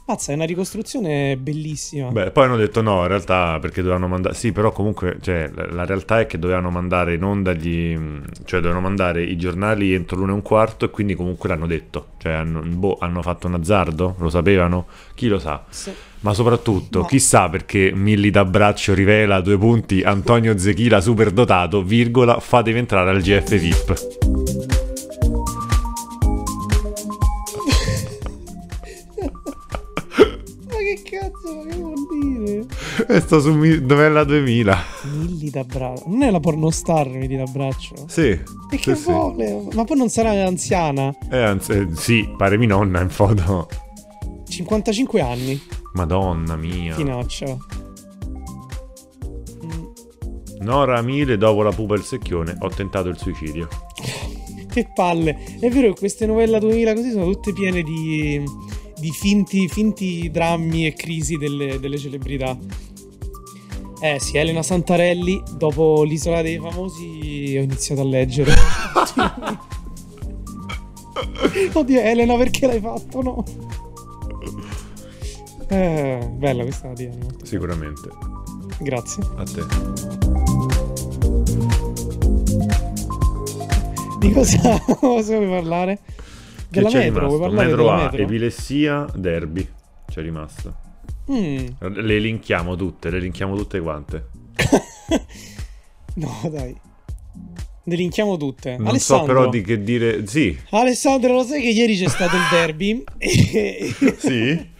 Pazza, 0.08 0.32
è 0.32 0.36
una 0.36 0.46
ricostruzione 0.46 1.36
bellissima. 1.36 2.08
Beh, 2.08 2.30
poi 2.30 2.44
hanno 2.44 2.56
detto 2.56 2.80
no, 2.80 3.02
in 3.02 3.08
realtà 3.08 3.58
perché 3.60 3.82
dovevano 3.82 4.08
mandare... 4.08 4.34
Sì, 4.34 4.52
però 4.52 4.72
comunque, 4.72 5.18
cioè, 5.20 5.50
la, 5.54 5.66
la, 5.70 5.84
realtà 5.84 6.20
è 6.20 6.26
che 6.26 6.38
dovevano 6.38 6.70
mandare 6.70 7.12
in 7.12 7.22
onda 7.22 7.52
gli... 7.52 7.94
Cioè, 8.46 8.60
dovevano 8.60 8.80
mandare 8.80 9.22
i 9.22 9.36
giornali 9.36 9.92
entro 9.92 10.16
l'una 10.16 10.32
e 10.32 10.36
un 10.36 10.40
quarto 10.40 10.86
e 10.86 10.88
quindi 10.88 11.14
comunque 11.14 11.50
l'hanno 11.50 11.66
detto. 11.66 12.12
Cioè, 12.16 12.32
hanno, 12.32 12.62
boh, 12.62 12.96
hanno 12.98 13.20
fatto 13.20 13.48
un 13.48 13.54
azzardo? 13.56 14.14
Lo 14.18 14.30
sapevano? 14.30 14.86
Chi 15.14 15.28
lo 15.28 15.38
sa? 15.38 15.62
Sì. 15.68 15.92
Ma 16.20 16.32
soprattutto, 16.32 17.00
no. 17.00 17.04
chissà 17.04 17.50
perché 17.50 17.92
Milli 17.94 18.30
d'abbraccio 18.30 18.94
rivela 18.94 19.42
due 19.42 19.58
punti 19.58 20.00
Antonio 20.00 20.56
Zechila 20.56 21.02
superdotato, 21.02 21.82
virgola, 21.82 22.40
fatevi 22.40 22.78
entrare 22.78 23.10
al 23.10 23.20
GF 23.20 23.58
VIP. 23.58 24.77
Che 31.68 31.76
vuol 31.76 31.94
dire? 32.20 32.66
E 33.08 33.20
sto 33.20 33.40
su 33.40 33.52
mi- 33.54 33.80
Novella 33.80 34.24
2000. 34.24 34.78
Milli 35.12 35.50
d'abbraccio. 35.50 36.04
Non 36.06 36.22
è 36.22 36.30
la 36.30 36.40
pornostar 36.40 37.08
Milli 37.08 37.36
d'abbraccio? 37.36 37.94
Sì. 38.08 38.28
E 38.28 38.42
sì, 38.70 38.76
che 38.78 38.94
sì. 38.94 39.10
vuole? 39.10 39.68
Ma 39.72 39.84
poi 39.84 39.96
non 39.96 40.08
sarà 40.08 40.30
anziana? 40.46 41.14
Eh, 41.30 41.42
anzi, 41.42 41.72
eh, 41.72 41.88
sì, 41.94 42.28
pare 42.36 42.56
mi 42.56 42.66
nonna 42.66 43.00
in 43.00 43.10
foto. 43.10 43.68
55 44.48 45.20
anni. 45.20 45.60
Madonna 45.94 46.56
mia. 46.56 46.94
Finaccia. 46.94 47.56
Nora 50.60 51.00
Mile, 51.02 51.36
dopo 51.36 51.62
la 51.62 51.70
pupa 51.70 51.94
e 51.94 51.98
il 51.98 52.02
secchione, 52.02 52.56
ho 52.58 52.68
tentato 52.68 53.08
il 53.08 53.16
suicidio. 53.16 53.68
che 54.68 54.90
palle. 54.94 55.36
È 55.60 55.68
vero 55.68 55.92
che 55.92 55.98
queste 55.98 56.26
novella 56.26 56.58
2000 56.58 56.94
così 56.94 57.10
sono 57.10 57.24
tutte 57.26 57.52
piene 57.52 57.82
di 57.82 58.42
di 58.98 59.10
finti, 59.10 59.68
finti 59.68 60.30
drammi 60.30 60.86
e 60.86 60.94
crisi 60.94 61.36
delle, 61.36 61.78
delle 61.78 61.98
celebrità. 61.98 62.56
Eh 64.00 64.20
sì, 64.20 64.36
Elena 64.36 64.62
Santarelli, 64.62 65.42
dopo 65.56 66.04
l'isola 66.04 66.40
dei 66.40 66.58
famosi, 66.58 67.56
ho 67.58 67.62
iniziato 67.62 68.02
a 68.02 68.04
leggere. 68.04 68.54
Oddio, 71.72 72.00
Elena, 72.00 72.36
perché 72.36 72.66
l'hai 72.66 72.80
fatto? 72.80 73.22
No. 73.22 73.44
Eh, 75.68 76.30
bella 76.32 76.62
questa 76.62 76.92
Diana. 76.92 77.26
Sicuramente. 77.42 78.08
Grazie. 78.78 79.22
A 79.36 79.42
te. 79.42 79.64
Di 84.18 84.32
cosa, 84.32 84.80
vuoi 85.00 85.22
Della 86.68 86.88
che 86.90 86.98
metro, 86.98 87.28
rimasto? 87.28 87.50
metro 87.50 87.90
A, 87.90 87.96
metro? 88.02 88.22
epilessia, 88.22 89.06
derby. 89.14 89.68
C'è 90.08 90.20
rimasto. 90.22 90.74
Mm. 91.30 91.66
Le 91.80 92.18
linkiamo 92.18 92.76
tutte, 92.76 93.10
le 93.10 93.18
linkiamo 93.20 93.56
tutte 93.56 93.80
quante. 93.80 94.26
no, 96.14 96.48
dai. 96.50 96.76
Delinchiamo 97.84 98.36
tutte. 98.36 98.76
Non 98.76 98.88
Alessandro, 98.88 99.26
so 99.26 99.32
però 99.32 99.48
di 99.48 99.62
che 99.62 99.82
dire. 99.82 100.26
Sì. 100.26 100.56
Alessandro, 100.70 101.32
lo 101.32 101.42
sai 101.44 101.62
che 101.62 101.68
ieri 101.68 101.96
c'è 101.96 102.08
stato 102.08 102.36
il 102.36 102.42
derby? 102.50 103.02
sì? 104.18 104.76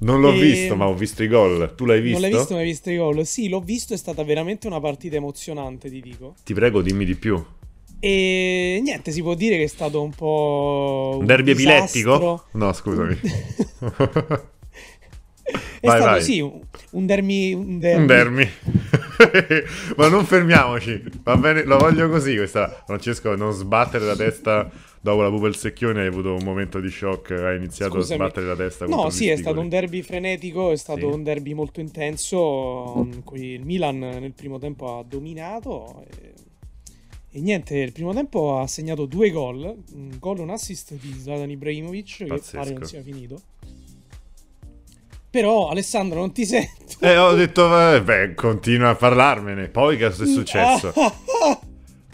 Non 0.00 0.20
l'ho 0.20 0.32
E- 0.32 0.40
visto, 0.40 0.74
ma 0.74 0.88
ho 0.88 0.94
visto 0.94 1.22
i 1.22 1.28
gol. 1.28 1.72
Tu 1.76 1.84
l'hai 1.84 2.00
visto? 2.00 2.18
Non 2.18 2.28
l'hai 2.28 2.38
visto, 2.38 2.54
ma 2.54 2.60
hai 2.60 2.66
visto 2.66 2.90
i 2.90 2.96
gol? 2.96 3.24
Sì, 3.26 3.48
l'ho 3.48 3.60
visto, 3.60 3.94
è 3.94 3.96
stata 3.96 4.24
veramente 4.24 4.66
una 4.66 4.80
partita 4.80 5.14
emozionante, 5.16 5.88
ti 5.88 6.00
dico. 6.00 6.34
Ti 6.42 6.52
prego, 6.54 6.82
dimmi 6.82 7.04
di 7.04 7.14
più. 7.14 7.40
E 8.04 8.80
niente, 8.82 9.12
si 9.12 9.22
può 9.22 9.34
dire 9.34 9.56
che 9.56 9.62
è 9.62 9.68
stato 9.68 10.02
un 10.02 10.10
po'. 10.10 11.18
Un 11.20 11.24
derby 11.26 11.54
disastro. 11.54 12.00
epilettico? 12.00 12.44
No, 12.52 12.72
scusami. 12.72 13.16
È 15.44 15.86
Vai, 15.86 15.96
stato 15.98 16.04
vai. 16.12 16.22
sì, 16.22 16.40
un, 16.40 17.06
derby. 17.06 17.52
Un 17.52 17.78
derby. 17.78 18.00
Un 18.00 18.06
derby. 18.06 18.48
Ma 19.98 20.08
non 20.08 20.24
fermiamoci. 20.24 21.02
Va 21.24 21.36
bene, 21.36 21.64
lo 21.64 21.78
voglio 21.78 22.08
così 22.08 22.34
questa. 22.36 22.82
Francesco, 22.86 23.34
non 23.34 23.52
sbattere 23.52 24.04
la 24.04 24.14
testa 24.16 24.70
dopo 25.00 25.20
la 25.22 25.28
pupa 25.28 25.48
il 25.48 25.56
secchione. 25.56 26.00
Hai 26.02 26.06
avuto 26.06 26.34
un 26.34 26.44
momento 26.44 26.78
di 26.80 26.88
shock. 26.90 27.32
Hai 27.32 27.56
iniziato 27.56 27.94
Scusami. 28.00 28.20
a 28.20 28.24
sbattere 28.24 28.46
la 28.46 28.56
testa. 28.56 28.86
No, 28.86 29.10
sì, 29.10 29.28
è 29.28 29.36
stato 29.36 29.58
un 29.60 29.68
derby 29.68 30.02
frenetico, 30.02 30.70
è 30.70 30.76
stato 30.76 31.00
Sì. 31.00 31.04
un 31.16 31.22
derby 31.24 31.52
molto 31.54 31.80
intenso, 31.80 33.08
in 33.12 33.22
cui 33.24 33.46
il 33.54 33.64
Milan 33.64 33.98
nel 33.98 34.32
primo 34.34 34.58
tempo 34.58 34.98
ha 34.98 35.02
dominato 35.06 36.04
e, 36.08 36.32
e 37.34 37.40
niente, 37.40 37.78
il 37.78 37.92
primo 37.92 38.12
tempo 38.12 38.58
ha 38.58 38.66
segnato 38.66 39.06
due 39.06 39.30
gol, 39.30 39.74
un 39.94 40.18
gol 40.18 40.38
e 40.38 40.42
un 40.42 40.50
assist 40.50 40.92
di 41.00 41.18
Zlatan 41.18 41.48
Ibrahimovic, 41.48 42.16
che 42.18 42.42
pare 42.52 42.72
non 42.72 42.84
sia 42.84 43.02
finito. 43.02 43.40
Però 45.30 45.70
Alessandro 45.70 46.20
non 46.20 46.32
ti 46.32 46.44
sento. 46.44 46.96
Eh, 47.00 47.16
ho 47.16 47.32
detto, 47.32 47.94
eh, 47.94 48.02
beh, 48.02 48.34
continua 48.34 48.90
a 48.90 48.94
parlarmene. 48.94 49.68
Poi 49.68 49.96
che 49.96 50.10
cosa 50.10 50.24
è 50.24 50.26
successo? 50.28 50.92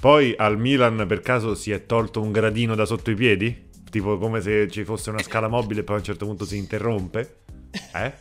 Poi 0.00 0.34
al 0.36 0.56
Milan 0.56 1.04
per 1.08 1.20
caso 1.20 1.56
si 1.56 1.72
è 1.72 1.84
tolto 1.84 2.22
un 2.22 2.30
gradino 2.30 2.76
da 2.76 2.84
sotto 2.84 3.10
i 3.10 3.16
piedi? 3.16 3.66
Tipo 3.90 4.18
come 4.18 4.40
se 4.40 4.68
ci 4.70 4.84
fosse 4.84 5.10
una 5.10 5.20
scala 5.20 5.48
mobile 5.48 5.80
e 5.80 5.82
poi 5.82 5.96
a 5.96 5.98
un 5.98 6.04
certo 6.04 6.26
punto 6.26 6.44
si 6.44 6.56
interrompe? 6.56 7.40
Eh? 7.92 8.12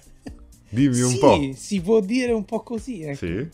Dimmi 0.70 1.02
un 1.02 1.12
sì, 1.12 1.20
po'. 1.20 1.52
si 1.54 1.80
può 1.82 2.00
dire 2.00 2.32
un 2.32 2.44
po' 2.44 2.64
così, 2.64 3.04
ecco. 3.04 3.18
Sì. 3.18 3.48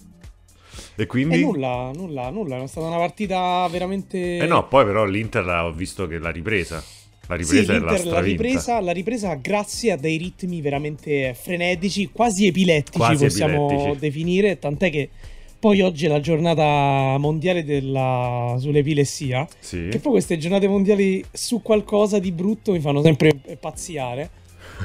E 0.95 1.03
E 1.03 1.05
quindi... 1.07 1.39
nulla, 1.41 1.91
nulla, 1.95 2.29
nulla, 2.29 2.61
è 2.61 2.67
stata 2.67 2.87
una 2.87 2.97
partita 2.97 3.67
veramente... 3.71 4.37
Eh 4.37 4.45
no, 4.45 4.67
poi 4.67 4.85
però 4.85 5.05
l'Inter 5.05 5.47
ho 5.47 5.71
visto 5.73 6.07
che 6.07 6.17
l'ha 6.19 6.29
ripresa. 6.29 6.83
La 7.27 7.37
Sì, 7.41 7.55
ripresa 7.55 7.61
è 7.61 7.65
la 7.65 7.73
l'Inter 7.79 7.91
l'ha 7.91 7.97
stravinta. 8.11 8.43
ripresa, 8.43 8.81
l'ha 8.81 8.91
ripresa 8.91 9.33
grazie 9.35 9.91
a 9.93 9.97
dei 9.97 10.17
ritmi 10.17 10.61
veramente 10.61 11.33
frenetici, 11.39 12.09
quasi 12.11 12.47
epilettici 12.47 12.97
Quasi 12.97 13.23
possiamo 13.25 13.65
epilettici. 13.71 13.99
definire, 13.99 14.59
tant'è 14.59 14.89
che 14.91 15.09
poi 15.57 15.79
oggi 15.81 16.05
è 16.05 16.09
la 16.09 16.19
giornata 16.19 17.15
mondiale 17.17 17.63
della... 17.63 18.55
sull'epilessia, 18.59 19.47
Sì. 19.59 19.87
che 19.89 19.99
poi 19.99 20.11
queste 20.11 20.37
giornate 20.37 20.67
mondiali 20.67 21.23
su 21.31 21.61
qualcosa 21.61 22.19
di 22.19 22.31
brutto 22.33 22.73
mi 22.73 22.81
fanno 22.81 23.01
sempre 23.01 23.31
pazziare, 23.57 24.29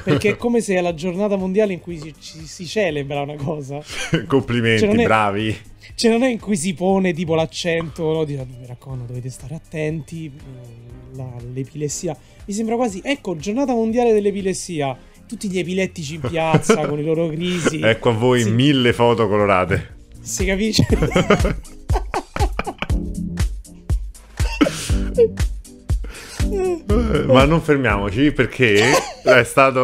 perché 0.05 0.29
è 0.29 0.35
come 0.37 0.61
se 0.61 0.75
è 0.75 0.81
la 0.81 0.93
giornata 0.93 1.35
mondiale 1.35 1.73
in 1.73 1.81
cui 1.81 1.97
si, 1.99 2.15
ci- 2.17 2.45
si 2.45 2.65
celebra 2.65 3.21
una 3.21 3.35
cosa, 3.35 3.83
Complimenti, 4.25 4.85
Cioè, 4.85 4.95
è- 4.95 5.03
bravi. 5.03 5.57
Cioè 5.95 6.11
non 6.11 6.23
è 6.23 6.29
in 6.29 6.39
cui 6.39 6.55
si 6.55 6.73
pone 6.73 7.13
tipo 7.13 7.35
l'accento, 7.35 8.13
no? 8.13 8.23
Di, 8.23 8.35
mi 8.35 8.65
raccomando, 8.65 9.05
dovete 9.05 9.29
stare 9.29 9.55
attenti, 9.55 10.31
mm, 10.31 11.15
la- 11.17 11.33
l'epilessia. 11.53 12.15
Mi 12.45 12.53
sembra 12.53 12.75
quasi, 12.75 13.01
ecco, 13.03 13.35
giornata 13.35 13.73
mondiale 13.73 14.13
dell'epilessia. 14.13 14.97
Tutti 15.27 15.49
gli 15.49 15.59
epilettici 15.59 16.15
in 16.15 16.21
piazza 16.21 16.83
con 16.87 16.99
i 16.99 17.03
loro 17.03 17.27
crisi. 17.29 17.79
Ecco 17.81 18.09
a 18.09 18.13
voi 18.13 18.43
Sì. 18.43 18.51
mille 18.51 18.93
foto 18.93 19.27
colorate. 19.27 19.97
Si 20.21 20.45
capisce? 20.45 20.85
Ma 27.27 27.43
non 27.45 27.61
fermiamoci 27.61 28.31
perché 28.31 28.81
è 29.23 29.43
stato 29.43 29.79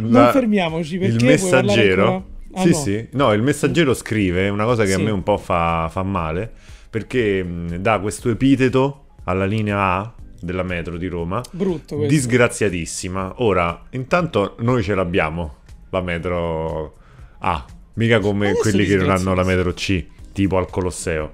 non 0.00 0.10
la- 0.10 0.32
fermiamoci 0.32 0.98
perché 0.98 1.14
il 1.16 1.24
messaggero. 1.24 2.24
Ah, 2.58 2.62
sì, 2.62 2.70
no. 2.70 2.76
sì. 2.76 3.08
No, 3.12 3.32
il 3.32 3.42
messaggero 3.42 3.94
scrive 3.94 4.48
una 4.48 4.64
cosa 4.64 4.84
che 4.84 4.92
a 4.94 4.96
Sì. 4.96 5.02
me 5.02 5.10
un 5.10 5.22
po' 5.22 5.38
fa, 5.38 5.88
fa 5.90 6.02
male 6.02 6.50
perché 6.90 7.42
mh, 7.42 7.76
dà 7.76 7.98
questo 8.00 8.30
epiteto 8.30 9.06
alla 9.24 9.44
linea 9.44 9.78
A 9.78 10.14
della 10.40 10.62
metro 10.62 10.96
di 10.96 11.06
Roma. 11.08 11.40
Brutto 11.50 11.96
questo. 11.96 12.14
Disgraziatissima. 12.14 13.34
Ora, 13.38 13.84
intanto 13.90 14.56
noi 14.60 14.82
ce 14.82 14.94
l'abbiamo 14.94 15.56
la 15.90 16.00
metro 16.00 16.96
A, 17.40 17.64
mica 17.94 18.20
come 18.20 18.52
quelli 18.54 18.84
che 18.86 18.96
non 18.96 19.10
hanno 19.10 19.34
la 19.34 19.42
metro 19.44 19.72
C, 19.72 20.06
tipo 20.32 20.56
al 20.58 20.68
Colosseo. 20.70 21.32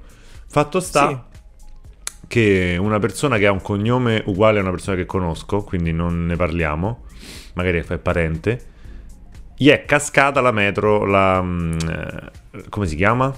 Fatto 0.48 0.80
sta 0.80 1.08
Sì. 1.08 2.18
che 2.26 2.76
una 2.80 2.98
persona 2.98 3.36
che 3.38 3.46
ha 3.46 3.52
un 3.52 3.60
cognome 3.60 4.22
uguale 4.26 4.58
a 4.58 4.62
una 4.62 4.70
persona 4.70 4.96
che 4.96 5.06
conosco, 5.06 5.62
quindi 5.62 5.92
non 5.92 6.26
ne 6.26 6.36
parliamo, 6.36 7.04
magari 7.54 7.84
è 7.86 7.98
parente, 7.98 8.60
gli 9.56 9.68
è 9.68 9.84
cascata 9.84 10.40
la 10.40 10.50
metro, 10.52 11.04
la... 11.04 11.40
mm, 11.42 11.72
eh, 11.78 12.68
come 12.68 12.86
si 12.86 12.96
chiama? 12.96 13.34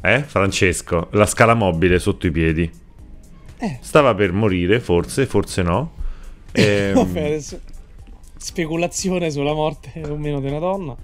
Eh? 0.00 0.22
Francesco, 0.22 1.08
la 1.12 1.26
scala 1.26 1.54
mobile 1.54 1.98
sotto 1.98 2.26
i 2.26 2.30
piedi. 2.30 2.70
Eh. 3.58 3.78
Stava 3.80 4.14
per 4.14 4.32
morire, 4.32 4.80
forse, 4.80 5.26
forse 5.26 5.62
no. 5.62 5.92
Ehm, 6.52 6.94
Vabbè, 6.94 7.24
adesso- 7.26 7.60
Speculazione 8.36 9.30
sulla 9.30 9.52
morte 9.52 10.00
o 10.08 10.16
meno 10.16 10.40
di 10.40 10.46
una 10.46 10.58
donna. 10.58 10.96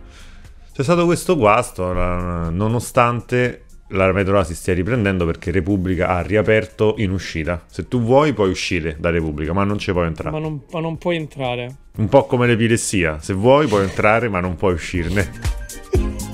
C'è 0.73 0.83
stato 0.83 1.05
questo 1.05 1.37
guasto, 1.37 1.93
nonostante 1.93 3.65
la 3.89 4.13
metro 4.13 4.39
A 4.39 4.45
si 4.45 4.55
stia 4.55 4.75
riprendendo 4.75 5.27
perché 5.27 5.51
Repubblica 5.51 6.09
ha 6.09 6.21
riaperto 6.21 6.95
in 6.99 7.11
uscita. 7.11 7.65
Se 7.67 7.89
tu 7.89 8.01
vuoi 8.01 8.33
puoi 8.33 8.51
uscire 8.51 8.97
da 8.99 9.11
Repubblica, 9.11 9.53
ma 9.53 9.65
non 9.65 9.79
ci 9.79 9.93
puoi 9.93 10.07
entrare. 10.07 10.31
Ma 10.31 10.41
non, 10.41 10.63
ma 10.71 10.81
non 10.81 10.97
puoi 10.99 11.17
entrare. 11.17 11.77
Un 11.97 12.09
po' 12.09 12.25
come 12.27 12.47
l'epilessia, 12.47 13.19
se 13.21 13.35
vuoi 13.35 13.67
puoi 13.67 13.83
entrare 13.85 14.29
ma 14.29 14.41
non 14.41 14.57
puoi 14.57 14.75
uscirne. 14.75 15.31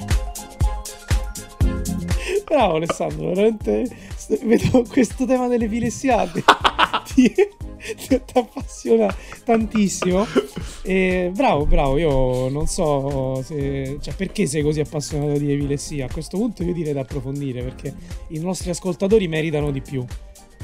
Bravo 2.46 2.76
Alessandro, 2.76 3.28
veramente 3.28 3.88
vedo 4.42 4.84
questo 4.88 5.24
tema 5.26 5.48
dell'epilessia 5.48 6.30
ti, 8.06 8.20
appassiona 8.34 9.14
tantissimo. 9.44 10.26
E 10.82 11.30
bravo, 11.34 11.66
bravo, 11.66 11.98
io 11.98 12.48
non 12.48 12.66
so 12.66 13.42
se, 13.42 13.98
cioè, 14.00 14.14
perché 14.14 14.46
sei 14.46 14.62
così 14.62 14.80
appassionato 14.80 15.38
di 15.38 15.52
epilessia. 15.52 16.06
A 16.06 16.12
questo 16.12 16.36
punto 16.36 16.62
io 16.62 16.72
direi 16.72 16.92
da 16.92 17.00
approfondire 17.00 17.62
perché 17.62 17.94
i 18.28 18.38
nostri 18.38 18.70
ascoltatori 18.70 19.28
meritano 19.28 19.70
di 19.70 19.80
più. 19.80 20.04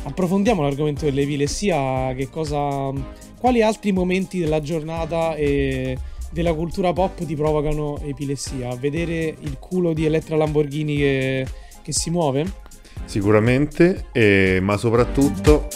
Approfondiamo 0.02 0.62
l'argomento 0.62 1.04
dell'epilessia, 1.04 2.14
che 2.14 2.28
cosa, 2.30 2.92
quali 3.38 3.62
altri 3.62 3.90
momenti 3.90 4.38
della 4.38 4.60
giornata 4.60 5.34
e 5.34 5.98
della 6.30 6.54
cultura 6.54 6.92
pop 6.92 7.24
ti 7.24 7.34
provocano 7.34 7.98
epilessia? 8.02 8.74
Vedere 8.76 9.34
il 9.40 9.56
culo 9.58 9.92
di 9.92 10.04
Elettra 10.04 10.36
Lamborghini 10.36 10.96
che, 10.96 11.46
che 11.82 11.92
si 11.92 12.10
muove? 12.10 12.44
Sicuramente, 13.04 14.06
eh, 14.12 14.60
ma 14.62 14.76
soprattutto... 14.76 15.68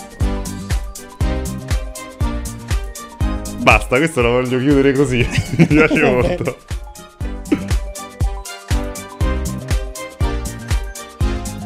Basta, 3.71 3.99
questo 3.99 4.21
lo 4.21 4.31
voglio 4.33 4.59
chiudere 4.59 4.91
così. 4.93 5.19
Mi 5.59 5.67
piace 5.67 6.03
molto. 6.03 6.57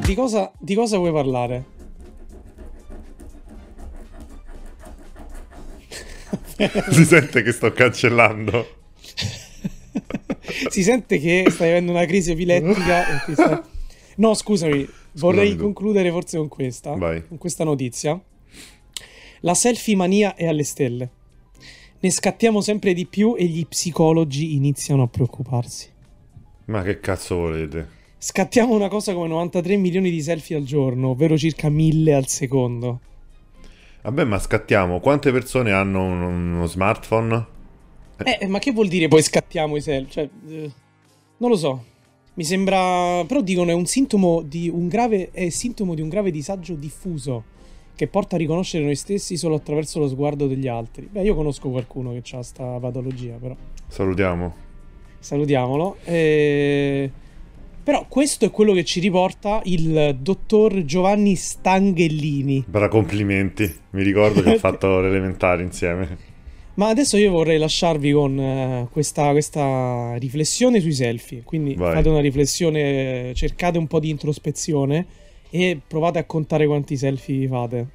Di 0.04 0.14
cosa, 0.14 0.52
di 0.58 0.74
cosa 0.74 0.98
vuoi 0.98 1.12
parlare? 1.12 1.64
Si 6.90 7.06
sente 7.06 7.40
che 7.42 7.52
sto 7.52 7.72
cancellando. 7.72 8.82
si 10.68 10.82
sente 10.82 11.18
che 11.18 11.46
stai 11.48 11.70
avendo 11.70 11.92
una 11.92 12.04
crisi 12.04 12.32
epilettica 12.32 13.06
e 13.06 13.24
ti 13.24 13.32
sta- 13.32 13.66
No, 14.16 14.34
scusami, 14.34 14.86
vorrei 15.12 15.56
tu. 15.56 15.62
concludere 15.62 16.10
forse 16.10 16.36
con 16.36 16.48
questa, 16.48 16.90
Vai. 16.96 17.26
con 17.26 17.38
questa 17.38 17.64
notizia. 17.64 18.20
La 19.40 19.54
selfie 19.54 19.96
mania 19.96 20.34
è 20.34 20.46
alle 20.46 20.64
stelle. 20.64 21.08
Ne 22.04 22.10
scattiamo 22.10 22.60
sempre 22.60 22.92
di 22.92 23.06
più 23.06 23.34
e 23.34 23.46
gli 23.46 23.66
psicologi 23.66 24.56
iniziano 24.56 25.04
a 25.04 25.06
preoccuparsi. 25.06 25.88
Ma 26.66 26.82
che 26.82 27.00
cazzo 27.00 27.36
volete? 27.36 27.88
Scattiamo 28.18 28.74
una 28.74 28.88
cosa 28.88 29.14
come 29.14 29.26
93 29.26 29.78
milioni 29.78 30.10
di 30.10 30.20
selfie 30.20 30.56
al 30.56 30.64
giorno, 30.64 31.08
ovvero 31.08 31.38
circa 31.38 31.70
1000 31.70 32.12
al 32.14 32.26
secondo. 32.26 33.00
Vabbè, 34.02 34.24
ma 34.24 34.38
scattiamo. 34.38 35.00
Quante 35.00 35.32
persone 35.32 35.72
hanno 35.72 36.02
un- 36.02 36.52
uno 36.52 36.66
smartphone? 36.66 37.46
Eh, 38.22 38.48
ma 38.48 38.58
che 38.58 38.72
vuol 38.72 38.88
dire 38.88 39.08
poi 39.08 39.22
scattiamo 39.22 39.74
i 39.76 39.80
selfie? 39.80 40.12
Cioè, 40.12 40.28
eh, 40.50 40.70
non 41.38 41.48
lo 41.48 41.56
so. 41.56 41.84
Mi 42.34 42.44
sembra. 42.44 43.24
Però 43.24 43.40
dicono 43.40 43.70
è 43.70 43.74
un 43.74 43.86
sintomo 43.86 44.42
di 44.42 44.68
un 44.68 44.88
grave. 44.88 45.30
È 45.30 45.48
sintomo 45.48 45.94
di 45.94 46.02
un 46.02 46.10
grave 46.10 46.30
disagio 46.30 46.74
diffuso. 46.74 47.44
Che 47.96 48.08
porta 48.08 48.34
a 48.34 48.38
riconoscere 48.38 48.82
noi 48.82 48.96
stessi 48.96 49.36
solo 49.36 49.54
attraverso 49.54 50.00
lo 50.00 50.08
sguardo 50.08 50.48
degli 50.48 50.66
altri. 50.66 51.08
Beh, 51.10 51.22
io 51.22 51.34
conosco 51.34 51.70
qualcuno 51.70 52.12
che 52.12 52.36
ha 52.36 52.42
sta 52.42 52.78
patologia, 52.80 53.36
però. 53.40 53.54
Salutiamo. 53.86 54.54
Salutiamolo. 55.20 55.96
E... 56.04 57.10
Però 57.84 58.06
questo 58.08 58.46
è 58.46 58.50
quello 58.50 58.72
che 58.72 58.82
ci 58.84 58.98
riporta 58.98 59.60
il 59.64 60.16
dottor 60.18 60.84
Giovanni 60.84 61.36
Stanghellini. 61.36 62.64
Bra 62.66 62.88
complimenti, 62.88 63.72
mi 63.90 64.02
ricordo 64.02 64.42
che 64.42 64.54
ho 64.54 64.58
fatto 64.58 65.00
l'elementare 65.00 65.62
insieme. 65.62 66.32
Ma 66.74 66.88
adesso 66.88 67.16
io 67.16 67.30
vorrei 67.30 67.58
lasciarvi 67.58 68.10
con 68.10 68.40
eh, 68.40 68.88
questa, 68.90 69.30
questa 69.30 70.14
riflessione 70.16 70.80
sui 70.80 70.92
selfie. 70.92 71.42
Quindi 71.44 71.74
Vai. 71.74 71.94
fate 71.94 72.08
una 72.08 72.20
riflessione, 72.20 73.32
cercate 73.34 73.78
un 73.78 73.86
po' 73.86 74.00
di 74.00 74.10
introspezione 74.10 75.06
e 75.54 75.80
provate 75.86 76.18
a 76.18 76.24
contare 76.24 76.66
quanti 76.66 76.96
selfie 76.96 77.38
vi 77.38 77.46
fate. 77.46 77.86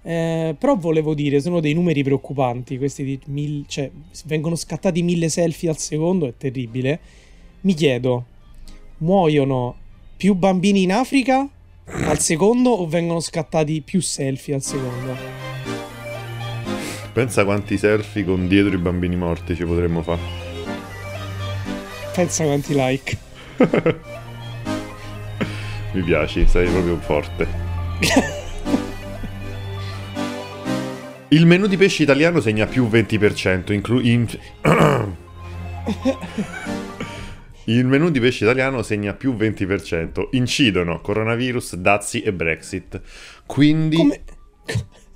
Eh, 0.00 0.56
però 0.58 0.76
volevo 0.76 1.12
dire, 1.12 1.38
sono 1.42 1.60
dei 1.60 1.74
numeri 1.74 2.02
preoccupanti. 2.02 2.78
Questi 2.78 3.04
di 3.04 3.20
mil- 3.26 3.66
cioè, 3.66 3.90
vengono 4.24 4.56
scattati 4.56 5.02
mille 5.02 5.28
selfie 5.28 5.68
al 5.68 5.76
secondo, 5.76 6.26
è 6.26 6.32
terribile. 6.38 6.98
Mi 7.60 7.74
chiedo, 7.74 8.24
muoiono 8.98 9.76
più 10.16 10.32
bambini 10.32 10.84
in 10.84 10.92
Africa 10.92 11.46
al 11.84 12.18
secondo 12.20 12.70
o 12.70 12.86
vengono 12.86 13.20
scattati 13.20 13.82
più 13.82 14.00
selfie 14.00 14.54
al 14.54 14.62
secondo? 14.62 15.16
Pensa 17.12 17.44
quanti 17.44 17.76
selfie 17.76 18.24
con 18.24 18.48
dietro 18.48 18.74
i 18.74 18.78
bambini 18.78 19.16
morti 19.16 19.54
ci 19.54 19.64
potremmo 19.66 20.00
fare. 20.00 20.22
Pensa 22.14 22.44
quanti 22.44 22.72
like. 22.74 23.18
Mi 25.94 26.02
piaci, 26.02 26.46
sei 26.48 26.68
proprio 26.68 26.96
forte. 26.98 27.46
Il 31.28 31.46
menù 31.46 31.68
di 31.68 31.76
pesce 31.76 32.02
italiano 32.02 32.40
segna 32.40 32.66
più 32.66 32.88
20%, 32.88 33.72
inclu- 33.72 34.04
in- 34.04 34.26
Il 37.66 37.86
menù 37.86 38.10
di 38.10 38.18
pesce 38.18 38.42
italiano 38.42 38.82
segna 38.82 39.14
più 39.14 39.34
20%. 39.34 40.30
Incidono 40.32 41.00
coronavirus, 41.00 41.76
dazi 41.76 42.22
e 42.22 42.32
Brexit. 42.32 43.00
Quindi 43.46 43.96
Come... 43.96 44.24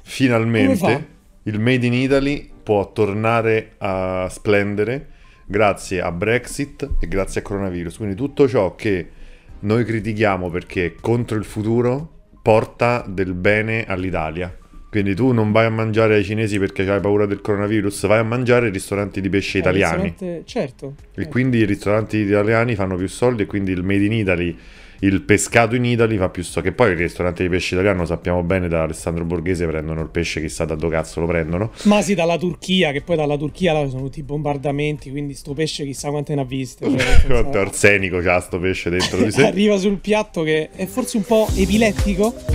finalmente 0.03 1.09
il 1.43 1.59
Made 1.59 1.87
in 1.87 1.93
Italy 1.93 2.49
può 2.63 2.93
tornare 2.93 3.75
a 3.79 4.29
splendere 4.31 5.09
grazie 5.45 6.01
a 6.01 6.13
Brexit 6.13 6.89
e 7.01 7.09
grazie 7.09 7.41
a 7.41 7.45
coronavirus. 7.45 7.97
Quindi 7.97 8.15
tutto 8.15 8.47
ciò 8.47 8.77
che 8.77 9.09
noi 9.61 9.85
critichiamo 9.85 10.51
perché 10.51 10.95
contro 11.01 11.37
il 11.37 11.45
futuro 11.45 12.13
porta 12.43 13.05
del 13.07 13.35
bene 13.35 13.85
all'Italia. 13.87 14.55
Quindi 14.91 15.15
tu 15.15 15.33
non 15.33 15.53
vai 15.53 15.67
a 15.67 15.71
mangiare 15.71 16.15
ai 16.15 16.25
cinesi 16.25 16.59
perché 16.59 16.89
hai 16.91 16.99
paura 17.01 17.27
del 17.27 17.43
coronavirus, 17.43 18.07
vai 18.07 18.21
a 18.21 18.23
mangiare 18.23 18.67
ai 18.67 18.73
ristoranti 18.73 19.21
di 19.21 19.29
pesce 19.29 19.59
Eh, 19.59 19.61
italiani. 19.61 20.03
ristorante- 20.05 20.43
Certo. 20.47 20.95
E 21.15 21.29
quindi 21.29 21.59
i 21.59 21.65
ristoranti 21.67 22.17
italiani 22.19 22.75
fanno 22.75 22.97
più 22.97 23.07
soldi 23.07 23.43
e 23.43 23.47
quindi 23.47 23.73
il 23.73 23.83
made 23.83 24.05
in 24.05 24.13
Italy, 24.13 24.57
il 25.01 25.23
pescato 25.23 25.75
in 25.75 25.85
Italy 25.85 26.17
fa 26.17 26.29
più 26.29 26.43
soldi. 26.43 26.69
Che 26.69 26.75
poi 26.75 26.93
i 26.93 26.95
ristoranti 26.95 27.43
di 27.43 27.49
pesce 27.49 27.75
italiano 27.75 28.05
sappiamo 28.05 28.43
bene 28.43 28.69
da 28.69 28.83
Alessandro 28.83 29.25
Borghese 29.25 29.67
prendono 29.67 30.01
il 30.01 30.09
pesce 30.09 30.41
chissà 30.41 30.65
da 30.65 30.75
dove 30.75 30.97
cazzo 30.97 31.21
lo 31.21 31.27
prendono. 31.27 31.71
Ma 31.85 32.03
sì, 32.03 32.15
dalla 32.15 32.37
Turchia, 32.39 32.93
che 32.93 33.03
poi 33.03 33.17
dalla 33.17 33.37
Turchia 33.37 33.73
là 33.73 33.89
sono 33.89 34.03
tutti 34.03 34.23
bombardamenti, 34.23 35.11
quindi 35.11 35.35
sto 35.35 35.53
pesce 35.55 35.85
chissà 35.85 36.11
quante 36.11 36.35
ne 36.35 36.41
ha 36.41 36.45
viste. 36.45 36.89
cioè, 36.89 37.27
Quanto 37.27 37.59
arsenico 37.59 38.21
c'ha 38.21 38.41
sto 38.41 38.59
pesce 38.59 38.91
dentro 38.91 39.23
di 39.23 39.31
sé. 39.31 39.47
Arriva 39.47 39.77
sul 39.77 39.99
piatto 39.99 40.43
che 40.43 40.71
è 40.71 40.87
forse 40.87 41.17
un 41.17 41.25
po' 41.25 41.49
epilettico. 41.55 42.35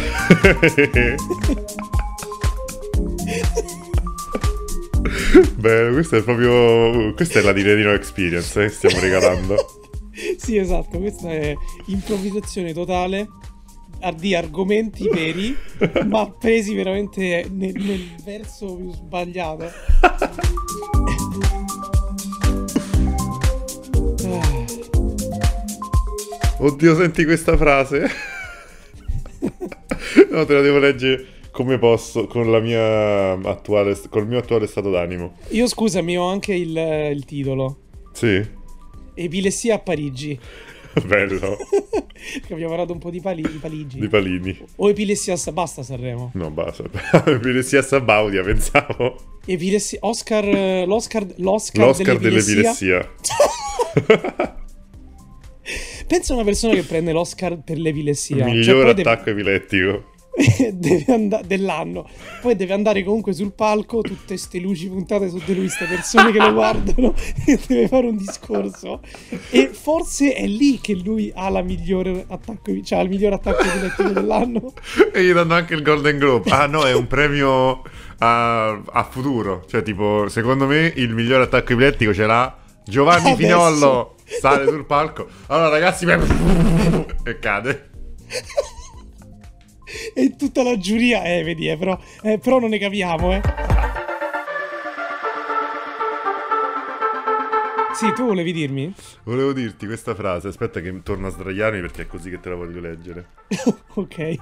Beh, 5.55 5.91
questo 5.93 6.17
è 6.17 6.23
proprio. 6.23 7.13
Questa 7.13 7.39
è 7.39 7.41
la 7.41 7.53
Tiredino 7.53 7.93
Experience 7.93 8.61
eh, 8.61 8.67
che 8.67 8.73
stiamo 8.73 8.99
regalando. 8.99 9.82
sì, 10.37 10.57
esatto, 10.57 10.99
questa 10.99 11.31
è 11.31 11.55
improvvisazione 11.87 12.73
totale 12.73 13.27
a- 14.01 14.11
di 14.11 14.35
argomenti 14.35 15.07
veri, 15.09 15.55
ma 16.07 16.29
presi 16.31 16.73
veramente 16.75 17.47
nel, 17.51 17.73
nel 17.75 18.15
verso 18.23 18.75
più 18.75 18.91
sbagliato. 18.93 19.71
Oddio, 26.59 26.95
senti 26.95 27.25
questa 27.25 27.57
frase. 27.57 28.09
no, 30.29 30.45
te 30.45 30.53
la 30.53 30.61
devo 30.61 30.79
leggere 30.79 31.25
come 31.51 31.77
posso, 31.77 32.25
con 32.25 32.49
la 32.49 32.59
mia 32.59 33.33
attuale, 33.49 33.99
col 34.09 34.25
mio 34.27 34.39
attuale 34.39 34.65
stato 34.67 34.89
d'animo. 34.89 35.35
Io 35.49 35.67
scusami, 35.67 36.17
ho 36.17 36.29
anche 36.29 36.53
il, 36.53 36.75
il 37.13 37.25
titolo. 37.25 37.79
Sì, 38.13 38.41
Epilessia 39.15 39.75
a 39.75 39.79
Parigi. 39.79 40.39
bello. 41.05 41.57
abbiamo 42.49 42.67
parlato 42.69 42.93
un 42.93 42.99
po' 42.99 43.09
di, 43.09 43.19
pali- 43.19 43.41
di 43.41 43.57
Parigi. 43.59 43.99
Di 43.99 44.07
Palini. 44.07 44.57
O 44.77 44.89
epilessia 44.89 45.33
a 45.33 45.37
Sa- 45.37 45.51
basta 45.51 45.81
Sanremo. 45.83 46.31
No, 46.35 46.51
basta. 46.51 46.83
Epilessia 47.25 47.79
a 47.79 47.83
Sabaudia, 47.83 48.43
pensavo. 48.43 49.39
Epilessia 49.45 49.99
Oscar 50.01 50.45
l'Oscar 50.85 51.25
l'Oscar, 51.37 51.85
L'Oscar 51.87 52.17
dell'epilessia. 52.17 53.09
dell'epilessia. 53.95 54.51
Pensa 56.07 56.33
a 56.33 56.35
una 56.35 56.45
persona 56.45 56.73
che 56.75 56.83
prende 56.83 57.11
l'Oscar 57.11 57.57
per 57.63 57.77
l'epilessia. 57.79 58.37
Cioè, 58.37 58.45
Miglior 58.53 58.93
deve- 58.93 59.09
attacco 59.09 59.29
epilettico. 59.31 60.11
andare 61.13 61.45
dell'anno. 61.45 62.07
Poi 62.41 62.55
deve 62.55 62.73
andare 62.73 63.03
comunque 63.03 63.33
sul 63.33 63.53
palco, 63.53 64.01
tutte 64.01 64.37
ste 64.37 64.59
luci 64.59 64.87
puntate 64.87 65.29
su 65.29 65.41
di 65.45 65.53
lui, 65.53 65.65
queste 65.65 65.85
persone 65.85 66.31
che 66.31 66.39
lo 66.39 66.51
guardano 66.53 67.13
e 67.45 67.59
deve 67.67 67.87
fare 67.87 68.07
un 68.07 68.17
discorso. 68.17 69.01
E 69.49 69.69
forse 69.71 70.33
è 70.33 70.45
lì 70.47 70.79
che 70.79 70.95
lui 70.95 71.31
ha 71.33 71.49
la 71.49 71.61
migliore 71.61 72.25
attacco, 72.27 72.81
cioè 72.83 73.01
il 73.01 73.09
miglior 73.09 73.33
attacco 73.33 73.61
epilettico 73.61 74.09
dell'anno. 74.09 74.73
E 75.13 75.23
gli 75.23 75.31
danno 75.31 75.53
anche 75.53 75.75
il 75.75 75.83
Golden 75.83 76.17
Globe. 76.17 76.49
Ah 76.49 76.65
no, 76.65 76.83
è 76.83 76.93
un 76.93 77.07
premio 77.07 77.81
a, 78.17 78.69
a 78.69 79.03
futuro. 79.03 79.63
Cioè, 79.67 79.83
tipo, 79.83 80.27
secondo 80.29 80.65
me 80.65 80.91
il 80.95 81.13
miglior 81.13 81.41
attacco 81.41 81.73
epilettico 81.73 82.13
ce 82.13 82.25
l'ha 82.25 82.57
Giovanni 82.85 83.31
Adesso. 83.31 83.37
Fignollo. 83.37 84.15
Sale 84.25 84.67
sul 84.67 84.85
palco. 84.85 85.27
Allora, 85.47 85.69
ragazzi, 85.69 86.05
e 87.23 87.39
cade. 87.39 87.89
E 90.13 90.35
tutta 90.35 90.63
la 90.63 90.77
giuria, 90.77 91.23
eh, 91.23 91.43
vedi, 91.43 91.69
eh, 91.69 91.77
però, 91.77 91.99
eh, 92.23 92.37
però 92.37 92.59
non 92.59 92.69
ne 92.69 92.77
capiamo, 92.77 93.33
eh. 93.33 93.41
Sì, 97.93 98.11
tu 98.13 98.25
volevi 98.25 98.51
dirmi? 98.51 98.93
Volevo 99.23 99.53
dirti 99.53 99.85
questa 99.85 100.15
frase. 100.15 100.47
Aspetta, 100.47 100.81
che 100.81 101.03
torno 101.03 101.27
a 101.27 101.29
sdraiarmi 101.29 101.79
perché 101.79 102.01
è 102.01 102.07
così 102.07 102.29
che 102.29 102.39
te 102.39 102.49
la 102.49 102.55
voglio 102.55 102.81
leggere. 102.81 103.27
ok. 103.93 104.39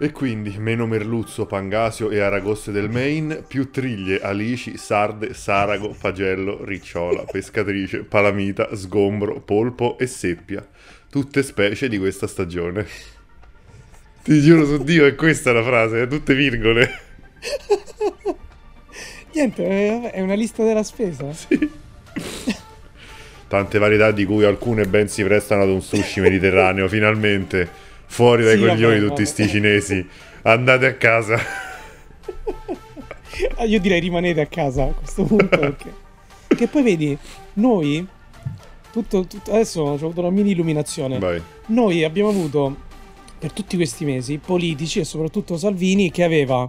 E 0.00 0.12
quindi 0.12 0.56
meno 0.58 0.86
merluzzo, 0.86 1.44
pangasio 1.44 2.08
e 2.08 2.20
aragoste 2.20 2.72
del 2.72 2.88
Maine, 2.88 3.42
più 3.42 3.70
triglie, 3.70 4.20
alici, 4.20 4.76
sarde, 4.78 5.34
sarago, 5.34 5.92
fagello, 5.92 6.64
ricciola, 6.64 7.24
pescatrice, 7.24 8.04
palamita, 8.04 8.74
sgombro, 8.74 9.40
polpo 9.40 9.98
e 9.98 10.06
seppia. 10.06 10.66
Tutte 11.10 11.42
specie 11.42 11.88
di 11.88 11.98
questa 11.98 12.26
stagione. 12.26 12.86
Ti 14.28 14.42
giuro 14.42 14.66
su 14.66 14.84
Dio, 14.84 15.06
è 15.06 15.14
questa 15.14 15.52
la 15.54 15.62
frase, 15.62 16.06
tutte 16.06 16.34
virgole. 16.34 17.00
Niente, 19.32 20.10
è 20.10 20.20
una 20.20 20.34
lista 20.34 20.62
della 20.64 20.82
spesa. 20.82 21.32
Sì. 21.32 21.70
Tante 23.48 23.78
varietà 23.78 24.10
di 24.10 24.26
cui 24.26 24.44
alcune 24.44 24.84
ben 24.84 25.08
si 25.08 25.24
prestano 25.24 25.62
ad 25.62 25.70
un 25.70 25.80
sushi 25.80 26.20
mediterraneo, 26.20 26.88
finalmente. 26.92 27.66
Fuori 28.04 28.44
dai 28.44 28.58
Sì, 28.58 28.66
coglioni 28.66 28.98
tutti 29.00 29.24
sti 29.24 29.48
cinesi. 29.48 30.06
Andate 30.42 30.84
a 30.84 30.94
casa. 30.96 31.40
Ah, 33.54 33.64
Io 33.64 33.80
direi 33.80 34.00
rimanete 34.00 34.42
a 34.42 34.46
casa 34.46 34.82
a 34.82 34.92
questo 34.92 35.24
punto 35.24 35.48
perché... 35.58 35.90
Che 36.54 36.66
poi 36.66 36.82
vedi, 36.82 37.16
noi... 37.54 38.06
Tutto, 38.92 39.26
tutto- 39.26 39.52
adesso 39.52 39.80
ho 39.80 39.94
avuto 39.94 40.20
una 40.20 40.28
mini 40.28 40.50
illuminazione. 40.50 41.18
Vai. 41.18 41.40
Noi 41.68 42.04
abbiamo 42.04 42.28
avuto 42.28 42.86
per 43.38 43.52
tutti 43.52 43.76
questi 43.76 44.04
mesi 44.04 44.38
politici 44.38 44.98
e 44.98 45.04
soprattutto 45.04 45.56
Salvini 45.56 46.10
che 46.10 46.24
aveva 46.24 46.68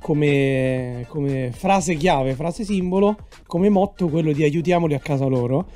come, 0.00 1.04
come 1.08 1.50
frase 1.52 1.94
chiave, 1.96 2.34
frase 2.34 2.64
simbolo, 2.64 3.16
come 3.46 3.68
motto 3.68 4.08
quello 4.08 4.32
di 4.32 4.44
aiutiamoli 4.44 4.94
a 4.94 5.00
casa 5.00 5.26
loro, 5.26 5.66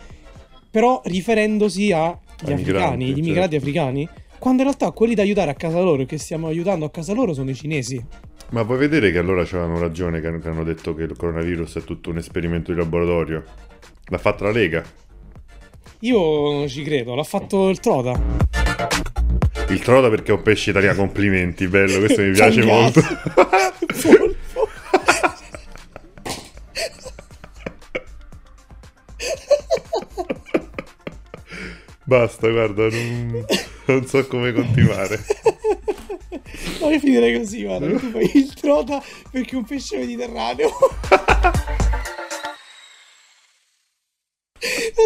però 0.70 1.00
riferendosi 1.05 1.92
agli 1.92 2.53
africani, 2.53 3.07
gli 3.07 3.18
immigrati 3.18 3.50
certo. 3.50 3.57
africani, 3.57 4.09
quando 4.38 4.62
in 4.62 4.68
realtà 4.68 4.92
quelli 4.92 5.14
da 5.14 5.22
aiutare 5.22 5.50
a 5.50 5.55
casa 5.55 5.81
loro 5.81 6.03
e 6.03 6.07
che 6.07 6.16
stiamo 6.16 6.46
aiutando 6.46 6.85
a 6.85 6.90
casa 6.90 7.12
loro 7.12 7.35
sono 7.35 7.50
i 7.50 7.55
cinesi. 7.55 8.03
Ma 8.50 8.64
puoi 8.64 8.79
vedere 8.79 9.12
che 9.12 9.18
allora 9.18 9.44
c'avevano 9.44 9.79
ragione 9.79 10.20
che 10.20 10.26
hanno- 10.26 10.64
detto 10.64 10.94
che 10.94 11.03
il 11.03 11.16
coronavirus 11.16 11.79
è 11.79 11.83
tutto 11.83 12.11
un 12.11 12.16
esperimento 12.16 12.72
di 12.72 12.79
laboratorio? 12.79 13.44
L'ha 14.07 14.18
fatta 14.18 14.44
la 14.44 14.50
Lega. 14.50 14.83
Io 16.00 16.66
ci 16.66 16.83
credo, 16.83 17.14
l'ha 17.14 17.22
fatto 17.22 17.68
il 17.68 17.79
Trota. 17.79 19.20
Il 19.71 19.81
Troda 19.83 20.09
perché 20.11 20.33
è 20.33 20.35
un 20.35 20.43
pesce 20.43 20.71
italiano, 20.71 20.97
complimenti, 20.97 21.69
bello, 21.69 22.01
questo 22.01 22.23
mi 22.23 22.33
piace 22.33 22.65
molto. 22.65 23.01
Polpo. 24.03 24.69
Basta, 32.05 32.51
guarda, 32.51 32.89
non, 32.89 33.45
non 33.87 34.07
so 34.07 34.27
come 34.27 34.53
continuare. 34.53 35.25
Voglio 36.81 36.99
finire 36.99 37.39
così, 37.39 37.63
guarda, 37.63 37.87
il 37.87 38.53
trota 38.55 39.01
perché 39.31 39.53
è 39.53 39.57
un 39.57 39.65
pesce 39.65 39.99
mediterraneo. 39.99 40.71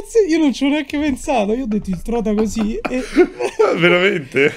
Cazzo, 0.00 0.18
Io 0.28 0.38
non 0.38 0.52
ci 0.52 0.64
ho 0.64 0.68
neanche 0.68 0.98
pensato, 0.98 1.52
io 1.52 1.64
ho 1.64 1.68
detto 1.68 1.90
il 1.90 2.02
trota 2.02 2.34
così 2.34 2.76
e... 2.76 3.02
Veramente? 3.78 4.52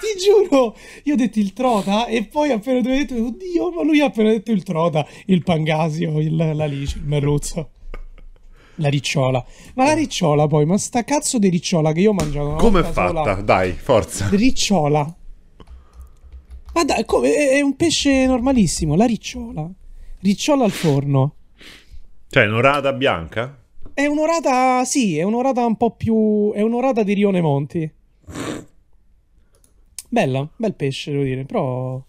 Ti 0.00 0.18
giuro, 0.18 0.76
io 1.02 1.14
ho 1.14 1.16
detto 1.16 1.38
il 1.40 1.52
trota 1.52 2.06
e 2.06 2.24
poi 2.24 2.52
appena 2.52 2.80
tu 2.80 2.88
hai 2.88 3.04
detto, 3.04 3.26
oddio, 3.26 3.70
ma 3.72 3.82
lui 3.82 4.00
ha 4.00 4.06
appena 4.06 4.30
detto 4.30 4.52
il 4.52 4.62
trota, 4.62 5.06
il 5.26 5.42
pangasio, 5.42 6.20
il, 6.20 6.36
la 6.36 6.64
lice, 6.66 6.98
il 6.98 7.04
merluzzo. 7.04 7.70
La 8.76 8.88
ricciola. 8.88 9.44
Ma 9.74 9.86
la 9.86 9.94
ricciola 9.94 10.46
poi, 10.46 10.64
ma 10.64 10.78
sta 10.78 11.02
cazzo 11.02 11.38
di 11.38 11.48
ricciola 11.48 11.90
che 11.92 12.00
io 12.00 12.10
ho 12.10 12.14
mangiato 12.14 12.54
Come 12.54 12.78
è 12.78 12.82
volta 12.82 13.06
sola. 13.08 13.24
fatta? 13.24 13.42
Dai, 13.42 13.72
forza. 13.72 14.28
Ricciola. 14.30 15.16
Ma 16.74 16.84
dai, 16.84 17.04
come? 17.04 17.34
È 17.34 17.60
un 17.60 17.74
pesce 17.74 18.24
normalissimo, 18.26 18.94
la 18.94 19.04
ricciola. 19.04 19.68
Ricciola 20.20 20.64
al 20.64 20.70
forno. 20.70 21.34
Cioè, 22.30 22.46
un'orata 22.46 22.92
bianca? 22.92 23.67
È 23.98 24.06
un'orata, 24.06 24.84
sì, 24.84 25.18
è 25.18 25.24
un'orata 25.24 25.66
un 25.66 25.76
po' 25.76 25.90
più... 25.90 26.52
è 26.54 26.60
un'orata 26.60 27.02
di 27.02 27.14
Rione 27.14 27.40
Monti. 27.40 27.92
Bella, 30.08 30.48
bel 30.54 30.74
pesce, 30.74 31.10
devo 31.10 31.24
dire, 31.24 31.42
però... 31.44 32.00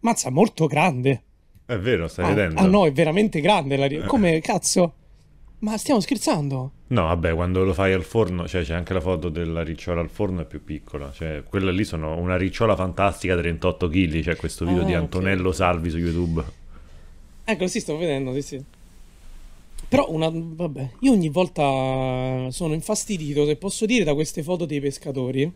Mazza, 0.00 0.30
molto 0.30 0.66
grande. 0.66 1.22
È 1.64 1.78
vero, 1.78 2.08
stai 2.08 2.24
Ah, 2.24 2.28
vedendo? 2.34 2.60
ah, 2.60 2.66
no, 2.66 2.86
è 2.86 2.90
veramente 2.92 3.40
grande 3.40 3.76
la 3.76 3.86
ri- 3.86 4.02
Come, 4.04 4.40
cazzo? 4.40 4.92
Ma 5.60 5.76
stiamo 5.78 6.00
scherzando? 6.00 6.72
No, 6.88 7.02
vabbè, 7.04 7.32
quando 7.34 7.62
lo 7.62 7.72
fai 7.72 7.92
al 7.92 8.02
forno, 8.02 8.48
cioè 8.48 8.64
c'è 8.64 8.74
anche 8.74 8.92
la 8.92 9.00
foto 9.00 9.28
della 9.28 9.62
ricciola 9.62 10.00
al 10.00 10.08
forno, 10.10 10.40
è 10.40 10.44
più 10.44 10.64
piccola. 10.64 11.12
Cioè, 11.12 11.44
quella 11.48 11.70
lì 11.70 11.84
sono 11.84 12.16
una 12.18 12.36
ricciola 12.36 12.74
fantastica 12.74 13.36
38 13.36 13.88
kg. 13.88 14.20
C'è 14.22 14.34
questo 14.34 14.64
video 14.64 14.82
Ah, 14.82 14.86
di. 14.86 14.94
Antonello 14.94 15.52
Salvi 15.52 15.88
su 15.88 15.98
YouTube. 15.98 16.42
Ecco, 17.44 17.66
sì, 17.68 17.78
sto 17.78 17.96
vedendo, 17.96 18.32
sì, 18.34 18.42
sì. 18.42 18.64
Però 19.88 20.06
una... 20.10 20.30
vabbè, 20.32 20.90
io 21.00 21.12
ogni 21.12 21.28
volta 21.28 22.48
sono 22.50 22.74
infastidito, 22.74 23.46
se 23.46 23.56
posso 23.56 23.86
dire, 23.86 24.04
da 24.04 24.14
queste 24.14 24.42
foto 24.42 24.66
dei 24.66 24.80
pescatori. 24.80 25.50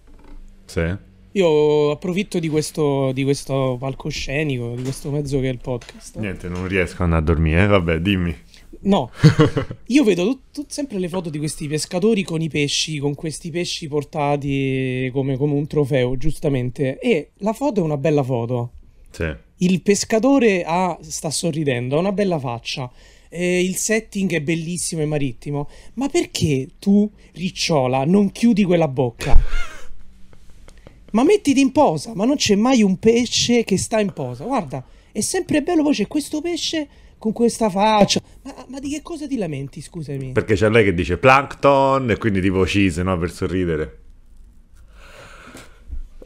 Sì. 0.65 0.97
Io 1.33 1.91
approfitto 1.91 2.39
di 2.39 2.49
questo, 2.49 3.11
di 3.13 3.25
questo 3.25 3.77
palcoscenico, 3.79 4.75
di 4.75 4.83
questo 4.83 5.11
mezzo 5.11 5.41
che 5.41 5.49
è 5.49 5.53
il 5.53 5.61
podcast. 5.61 6.19
Niente, 6.19 6.49
non 6.49 6.67
riesco 6.67 6.97
ad 6.97 7.13
andare 7.13 7.23
a 7.23 7.25
dormire, 7.25 7.63
eh? 7.63 7.67
vabbè, 7.67 8.01
dimmi. 8.01 8.37
No, 8.85 9.11
io 9.87 10.05
vedo 10.05 10.25
tut- 10.25 10.43
tut- 10.53 10.71
sempre 10.71 10.99
le 10.99 11.09
foto 11.09 11.31
di 11.31 11.39
questi 11.39 11.69
pescatori 11.69 12.23
con 12.23 12.41
i 12.41 12.49
pesci, 12.49 12.99
con 12.99 13.15
questi 13.15 13.51
pesci 13.51 13.87
portati 13.87 15.09
come, 15.13 15.37
come 15.37 15.55
un 15.55 15.67
trofeo, 15.67 16.17
giustamente. 16.17 16.99
E 16.99 17.31
la 17.39 17.53
foto 17.53 17.81
è 17.81 17.83
una 17.83 17.97
bella 17.97 18.23
foto. 18.23 18.73
Sì. 19.11 19.31
Il 19.59 19.83
pescatore 19.83 20.65
ha- 20.65 20.99
sta 21.01 21.31
sorridendo, 21.31 21.97
ha 21.97 22.01
una 22.01 22.13
bella 22.13 22.39
faccia. 22.39 22.91
Eh, 23.33 23.65
il 23.65 23.77
setting 23.77 24.31
è 24.35 24.41
bellissimo 24.41 25.01
e 25.01 25.07
marittimo. 25.07 25.69
Ma 25.95 26.09
perché 26.09 26.69
tu, 26.79 27.11
ricciola, 27.33 28.05
non 28.05 28.31
chiudi 28.31 28.63
quella 28.65 28.89
bocca? 28.89 29.35
Ma 31.13 31.25
mettiti 31.25 31.61
in 31.61 31.73
posa, 31.73 32.15
ma 32.15 32.25
non 32.25 32.37
c'è 32.37 32.55
mai 32.55 32.83
un 32.83 32.99
pesce 32.99 33.65
che 33.65 33.77
sta 33.77 34.01
in 34.01 34.15
posa. 34.15 34.45
Guarda, 34.45 34.83
è 35.13 35.21
sempre 35.21 35.63
bello, 35.63 35.83
poi 35.83 35.93
c'è 35.93 36.07
questo 36.07 36.41
pesce 36.41 36.89
con 37.19 37.33
questa 37.33 37.69
faccia. 37.69 38.19
Ma, 38.45 38.55
ma 38.69 38.79
di 38.79 38.89
che 38.89 39.03
cosa 39.03 39.27
ti 39.27 39.37
lamenti, 39.37 39.83
scusami? 39.83 40.33
Perché 40.33 40.55
c'è 40.55 40.71
lei 40.71 40.85
che 40.85 40.95
dice 40.95 41.19
plankton 41.19 42.13
e 42.13 42.17
quindi 42.17 42.41
tipo 42.41 42.63
cheese, 42.63 43.03
no? 43.03 43.19
Per 43.19 43.31
sorridere. 43.31 44.01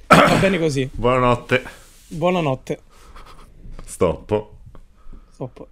Va 0.07 0.39
bene 0.41 0.61
così. 0.61 0.89
Buonanotte. 0.95 1.65
Buonanotte. 2.07 2.81
Stoppo. 3.85 4.59
Stop. 5.33 5.67